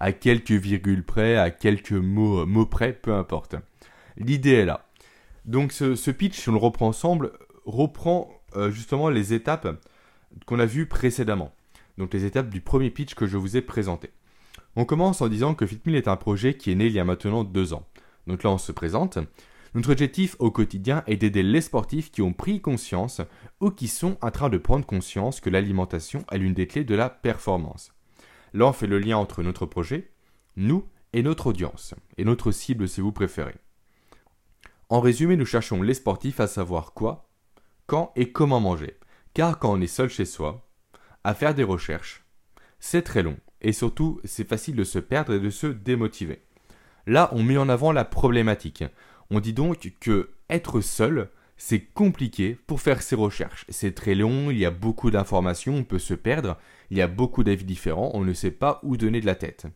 à 0.00 0.10
quelques 0.10 0.50
virgules 0.50 1.04
près, 1.04 1.36
à 1.36 1.50
quelques 1.50 1.92
mots, 1.92 2.44
mots 2.44 2.66
près, 2.66 2.92
peu 2.92 3.14
importe. 3.14 3.54
L'idée 4.16 4.54
est 4.54 4.64
là. 4.64 4.86
Donc 5.44 5.70
ce, 5.70 6.10
pitch, 6.10 6.36
si 6.36 6.48
on 6.48 6.52
le 6.52 6.58
reprend 6.58 6.88
ensemble, 6.88 7.32
reprend 7.64 8.28
euh, 8.56 8.72
justement 8.72 9.08
les 9.08 9.34
étapes 9.34 9.68
qu'on 10.46 10.58
a 10.58 10.66
vues 10.66 10.86
précédemment. 10.86 11.52
Donc 11.96 12.12
les 12.12 12.24
étapes 12.24 12.48
du 12.48 12.60
premier 12.60 12.90
pitch 12.90 13.14
que 13.14 13.26
je 13.26 13.36
vous 13.36 13.56
ai 13.56 13.62
présenté. 13.62 14.10
On 14.74 14.84
commence 14.84 15.20
en 15.20 15.28
disant 15.28 15.54
que 15.54 15.64
FitMill 15.64 15.94
est 15.94 16.08
un 16.08 16.16
projet 16.16 16.54
qui 16.54 16.72
est 16.72 16.74
né 16.74 16.86
il 16.86 16.92
y 16.92 16.98
a 16.98 17.04
maintenant 17.04 17.44
deux 17.44 17.72
ans. 17.72 17.86
Donc 18.26 18.42
là, 18.42 18.50
on 18.50 18.58
se 18.58 18.72
présente. 18.72 19.18
Notre 19.74 19.92
objectif 19.92 20.36
au 20.38 20.50
quotidien 20.50 21.02
est 21.06 21.16
d'aider 21.16 21.42
les 21.42 21.62
sportifs 21.62 22.10
qui 22.10 22.20
ont 22.20 22.34
pris 22.34 22.60
conscience 22.60 23.22
ou 23.60 23.70
qui 23.70 23.88
sont 23.88 24.18
en 24.20 24.30
train 24.30 24.50
de 24.50 24.58
prendre 24.58 24.84
conscience 24.84 25.40
que 25.40 25.48
l'alimentation 25.48 26.24
est 26.30 26.38
l'une 26.38 26.52
des 26.54 26.66
clés 26.66 26.84
de 26.84 26.94
la 26.94 27.08
performance. 27.08 27.92
Là, 28.52 28.66
on 28.66 28.72
fait 28.72 28.86
le 28.86 28.98
lien 28.98 29.16
entre 29.16 29.42
notre 29.42 29.64
projet, 29.64 30.10
nous 30.56 30.86
et 31.14 31.22
notre 31.22 31.48
audience, 31.48 31.94
et 32.18 32.24
notre 32.24 32.52
cible 32.52 32.86
si 32.86 33.00
vous 33.00 33.12
préférez. 33.12 33.54
En 34.90 35.00
résumé, 35.00 35.36
nous 35.36 35.46
cherchons 35.46 35.80
les 35.80 35.94
sportifs 35.94 36.40
à 36.40 36.46
savoir 36.46 36.92
quoi, 36.92 37.30
quand 37.86 38.12
et 38.14 38.30
comment 38.30 38.60
manger. 38.60 38.98
Car 39.32 39.58
quand 39.58 39.72
on 39.72 39.80
est 39.80 39.86
seul 39.86 40.10
chez 40.10 40.26
soi, 40.26 40.68
à 41.24 41.32
faire 41.32 41.54
des 41.54 41.64
recherches, 41.64 42.26
c'est 42.78 43.02
très 43.02 43.22
long, 43.22 43.38
et 43.62 43.72
surtout 43.72 44.20
c'est 44.24 44.46
facile 44.46 44.76
de 44.76 44.84
se 44.84 44.98
perdre 44.98 45.32
et 45.32 45.40
de 45.40 45.48
se 45.48 45.66
démotiver. 45.66 46.42
Là, 47.06 47.30
on 47.32 47.42
met 47.42 47.56
en 47.56 47.68
avant 47.68 47.92
la 47.92 48.04
problématique. 48.04 48.84
On 49.30 49.40
dit 49.40 49.52
donc 49.52 49.92
que 50.00 50.30
être 50.48 50.80
seul, 50.80 51.30
c'est 51.56 51.80
compliqué 51.80 52.58
pour 52.66 52.80
faire 52.80 53.02
ses 53.02 53.14
recherches. 53.14 53.64
C'est 53.68 53.94
très 53.94 54.14
long, 54.14 54.50
il 54.50 54.58
y 54.58 54.66
a 54.66 54.70
beaucoup 54.70 55.10
d'informations, 55.10 55.76
on 55.76 55.84
peut 55.84 55.98
se 55.98 56.14
perdre, 56.14 56.58
il 56.90 56.98
y 56.98 57.02
a 57.02 57.06
beaucoup 57.06 57.44
d'avis 57.44 57.64
différents, 57.64 58.10
on 58.14 58.24
ne 58.24 58.32
sait 58.32 58.50
pas 58.50 58.80
où 58.82 58.96
donner 58.96 59.20
de 59.20 59.26
la 59.26 59.34
tête. 59.34 59.66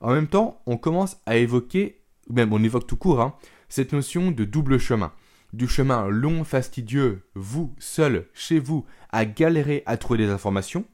En 0.00 0.12
même 0.12 0.28
temps, 0.28 0.60
on 0.66 0.76
commence 0.76 1.16
à 1.26 1.36
évoquer, 1.36 2.02
même 2.28 2.52
on 2.52 2.62
évoque 2.62 2.86
tout 2.86 2.96
court, 2.96 3.20
hein, 3.20 3.34
cette 3.68 3.92
notion 3.92 4.30
de 4.30 4.44
double 4.44 4.78
chemin. 4.78 5.12
Du 5.52 5.66
chemin 5.66 6.08
long, 6.08 6.44
fastidieux, 6.44 7.22
vous, 7.34 7.74
seul, 7.78 8.26
chez 8.34 8.58
vous, 8.58 8.84
à 9.10 9.24
galérer 9.24 9.82
à 9.86 9.96
trouver 9.96 10.18
des 10.18 10.30
informations, 10.30 10.84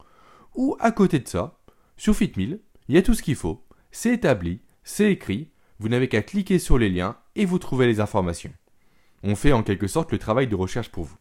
ou 0.55 0.77
à 0.81 0.93
côté 0.93 1.19
de 1.19 1.29
ça, 1.29 1.59
sur 1.97 2.15
FitMill, 2.15 2.61
il 2.89 2.95
y 2.95 2.99
a 2.99 3.03
tout 3.03 3.15
ce 3.15 3.23
qu'il 3.23 3.37
faut, 3.37 3.65
c'est 3.91 4.15
établi, 4.15 4.61
c'est 4.85 5.11
écrit, 5.11 5.51
vous 5.81 5.89
n'avez 5.89 6.09
qu'à 6.09 6.21
cliquer 6.21 6.59
sur 6.59 6.77
les 6.77 6.91
liens 6.91 7.17
et 7.35 7.47
vous 7.47 7.59
trouvez 7.59 7.87
les 7.87 8.01
informations. 8.01 8.53
On 9.23 9.35
fait 9.35 9.53
en 9.53 9.63
quelque 9.63 9.87
sorte 9.87 10.13
le 10.13 10.19
travail 10.19 10.47
de 10.47 10.55
recherche 10.55 10.91
pour 10.91 11.05
vous. 11.05 11.17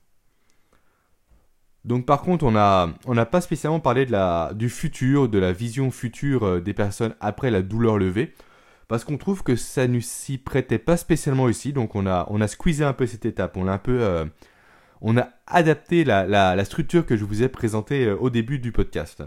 Donc 1.86 2.06
par 2.06 2.22
contre, 2.22 2.44
on 2.44 2.52
n'a 2.52 3.26
pas 3.26 3.40
spécialement 3.40 3.80
parlé 3.80 4.06
du 4.54 4.70
futur, 4.70 5.30
de 5.30 5.40
la 5.40 5.54
vision 5.54 5.92
future 5.92 6.46
euh, 6.46 6.60
des 6.60 6.74
personnes 6.74 7.16
après 7.22 7.52
la 7.52 7.62
douleur 7.62 7.98
levée, 7.98 8.34
parce 8.90 9.06
qu'on 9.06 9.18
trouve 9.18 9.44
que 9.44 9.56
ça 9.56 9.88
ne 9.88 10.02
s'y 10.02 10.38
prêtait 10.38 10.78
pas 10.78 10.98
spécialement 10.98 11.48
ici, 11.48 11.72
donc 11.72 11.96
on 11.96 12.06
a, 12.06 12.48
squeezé 12.48 12.84
un 12.84 12.94
peu 12.94 13.08
cette 13.08 13.26
étape, 13.26 13.56
on. 13.56 13.66
Euh, 13.88 14.26
a 15.18 15.30
adapté 15.48 16.04
la, 16.04 16.66
structure 16.66 17.06
que 17.06 17.16
je 17.16 17.24
vous 17.24 17.44
ai 17.44 17.48
présentée 17.48 18.08
euh, 18.08 18.18
au 18.18 18.30
début 18.30 18.60
du 18.60 18.74
podcast. 18.74 19.24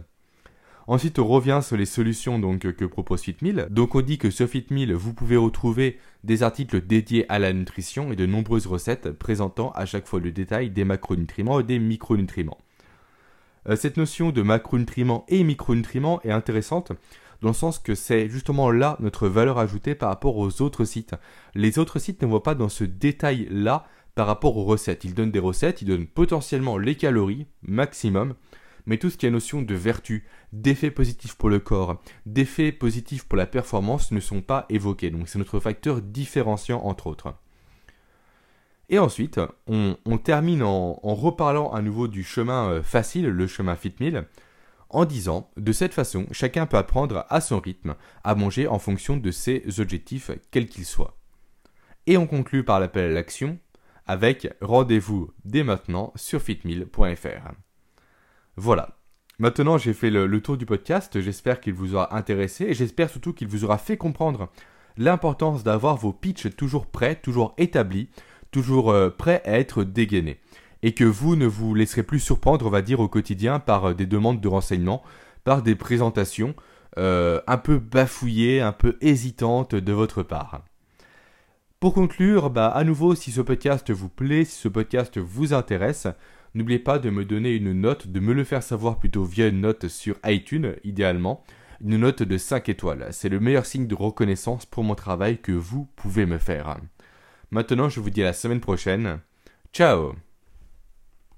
Ensuite, 0.87 1.19
on 1.19 1.27
revient 1.27 1.61
sur 1.63 1.77
les 1.77 1.87
solutions 1.87 2.39
donc, 2.39 2.61
que 2.61 2.85
propose 2.85 3.23
FitMill. 3.23 3.67
Donc, 3.71 3.95
on 3.95 4.01
dit 4.01 4.19
que 4.19 4.31
sur 4.31 4.49
FitMill, 4.49 4.93
vous 4.95 5.15
pouvez 5.15 5.37
retrouver 5.37 5.99
des 6.25 6.43
articles 6.43 6.85
dédiés 6.85 7.25
à 7.29 7.39
la 7.39 7.53
nutrition 7.53 8.13
et 8.13 8.17
de 8.17 8.27
nombreuses 8.27 8.67
recettes 8.67 9.11
présentant 9.13 9.71
à 9.73 9.87
chaque 9.87 10.07
fois 10.07 10.21
le 10.21 10.33
détail 10.33 10.71
des 10.71 10.85
macronutriments 10.85 11.61
et 11.61 11.65
des 11.65 11.79
micronutriments. 11.79 12.59
Euh, 13.69 13.77
cette 13.77 13.97
notion 13.97 14.31
de 14.31 14.43
macronutriments 14.43 15.25
et 15.29 15.45
micronutriments 15.45 16.21
est 16.23 16.33
intéressante 16.33 16.93
dans 17.43 17.49
le 17.49 17.55
sens 17.55 17.79
que 17.79 17.95
c'est 17.95 18.29
justement 18.29 18.71
là 18.71 18.97
notre 19.01 19.29
valeur 19.29 19.59
ajoutée 19.59 19.95
par 19.95 20.09
rapport 20.09 20.37
aux 20.37 20.63
autres 20.63 20.85
sites. 20.85 21.15
Les 21.55 21.79
autres 21.79 21.99
sites 21.99 22.23
ne 22.23 22.29
voient 22.29 22.43
pas 22.43 22.55
dans 22.55 22.69
ce 22.69 22.85
détail-là 22.85 23.85
par 24.15 24.27
rapport 24.27 24.57
aux 24.57 24.65
recettes. 24.65 25.05
Ils 25.05 25.15
donnent 25.15 25.33
des 25.33 25.39
recettes, 25.39 25.83
ils 25.83 25.89
donnent 25.89 26.07
potentiellement 26.07 26.79
les 26.79 26.95
calories 26.95 27.47
maximum, 27.63 28.35
mais 28.87 28.99
tout 28.99 29.11
ce 29.11 29.17
qui 29.17 29.27
est 29.27 29.31
notion 29.31 29.63
de 29.63 29.75
vertu, 29.75 30.25
d'effets 30.53 30.91
positifs 30.91 31.35
pour 31.35 31.49
le 31.49 31.59
corps, 31.59 32.01
d'effets 32.27 32.73
positifs 32.73 33.25
pour 33.25 33.37
la 33.37 33.47
performance 33.47 34.13
ne 34.13 34.21
sont 34.21 34.43
pas 34.43 34.67
évoqués. 34.69 35.11
Donc 35.11 35.29
c'est 35.29 35.39
notre 35.39 35.61
facteur 35.61 36.01
différenciant 36.03 36.83
entre 36.85 37.07
autres. 37.07 37.35
Et 38.89 38.99
ensuite, 38.99 39.41
on, 39.67 39.97
termine 40.19 40.63
en, 40.63 40.93
reparlant 41.03 41.73
à 41.73 41.81
nouveau 41.81 42.09
du 42.09 42.23
chemin 42.23 42.69
euh, 42.69 42.83
facile, 42.83 43.27
le 43.27 43.47
chemin 43.47 43.75
FitMill, 43.75 44.27
en 44.91 45.07
disant, 45.07 45.51
de 45.57 45.73
cette 45.73 45.95
façon, 45.95 46.27
chacun 46.31 46.67
peut 46.67 46.77
apprendre 46.77 47.25
à 47.31 47.41
son 47.41 47.59
rythme 47.59 47.95
à 48.23 48.35
manger 48.35 48.67
en 48.67 48.79
fonction 48.79 49.17
de 49.17 49.31
ses 49.31 49.81
objectifs, 49.81 50.31
quels 50.51 50.67
qu'ils 50.67 50.85
soient. 50.85 51.17
Et 52.07 52.19
on 52.19 52.27
conclut 52.27 52.65
par 52.65 52.81
l'appel 52.81 53.11
à 53.11 53.15
l'action 53.15 53.59
avec 54.07 54.49
rendez-vous 54.61 55.31
dès 55.45 55.63
maintenant 55.63 56.13
sur 56.17 56.43
fitmill.fr. 56.43 57.53
Voilà. 58.57 58.97
Maintenant, 59.39 59.79
j'ai 59.79 59.93
fait 59.93 60.11
le, 60.11 60.41
tour 60.41 60.57
du 60.57 60.67
podcast. 60.67 61.21
J'espère 61.21 61.61
qu'il 61.61 61.75
vous 61.75 61.95
aura 61.95 62.17
intéressé 62.17 62.65
et 62.65 62.75
j'espère 62.75 63.11
surtout 63.11 63.33
qu'il 63.33 63.49
vous 63.49 63.65
aura 63.65 63.79
fait 63.79 63.97
comprendre 63.97 64.51
l'importance 64.97 65.65
d'avoir 65.65 65.97
vos 65.97 66.13
pitchs 66.13 66.55
toujours 66.55 66.87
prêts, 66.87 67.17
toujours 67.17 67.55
établis, 67.57 68.09
toujours 68.51 68.91
euh, 68.91 69.11
prêts 69.11 69.43
à 69.45 69.59
être 69.59 69.85
dégainés. 69.85 70.39
Et 70.83 70.93
que 70.93 71.05
vous 71.05 71.37
ne 71.37 71.47
vous 71.47 71.75
laisserez 71.75 72.03
plus 72.03 72.21
surprendre, 72.21 72.67
on 72.67 72.71
va 72.71 72.83
dire, 72.83 73.01
au 73.01 73.09
quotidien 73.09 73.59
par 73.59 73.87
euh, 73.87 73.95
des 73.95 74.07
demandes 74.07 74.41
de 74.41 74.49
renseignements, 74.49 75.03
par 75.45 75.63
des 75.63 75.75
présentations 75.75 76.55
euh, 76.99 77.41
un 77.47 77.57
peu 77.57 77.79
bafouillées, 77.79 78.61
un 78.61 78.73
peu 78.73 78.99
hésitantes 79.01 79.75
de 79.75 79.93
votre 79.93 80.23
part. 80.23 80.63
Pour 81.81 81.95
conclure, 81.95 82.51
bah, 82.51 82.69
à 82.69 82.85
nouveau, 82.85 83.15
si 83.15 83.33
ce 83.33 83.41
podcast 83.41 83.91
vous 83.91 84.11
plaît, 84.11 84.45
si 84.45 84.61
ce 84.61 84.69
podcast 84.69 85.19
vous 85.19 85.55
intéresse, 85.55 86.07
N'oubliez 86.55 86.79
pas 86.79 86.99
de 86.99 87.11
me 87.11 87.25
donner 87.25 87.55
une 87.55 87.73
note, 87.73 88.09
de 88.09 88.21
me 88.21 88.35
le 88.35 88.45
faire 88.45 88.63
savoir 88.63 88.99
plutôt 88.99 89.25
via 89.25 89.49
une 89.49 89.61
note 89.61 89.89
sur 89.89 90.17
iTunes, 90.25 90.75
idéalement. 90.85 91.45
Une 91.81 91.97
note 91.97 92.23
de 92.23 92.39
5 92.39 92.69
étoiles. 92.69 93.09
C'est 93.11 93.29
le 93.29 93.41
meilleur 93.41 93.67
signe 93.67 93.87
de 93.87 93.95
reconnaissance 93.95 94.67
pour 94.67 94.85
mon 94.85 94.95
travail 94.95 95.39
que 95.39 95.53
vous 95.53 95.89
pouvez 95.97 96.27
me 96.27 96.39
faire. 96.39 96.79
Maintenant, 97.51 97.89
je 97.89 98.01
vous 98.01 98.11
dis 98.11 98.23
à 98.23 98.27
la 98.27 98.33
semaine 98.33 98.61
prochaine. 98.61 99.19
Ciao 99.73 100.15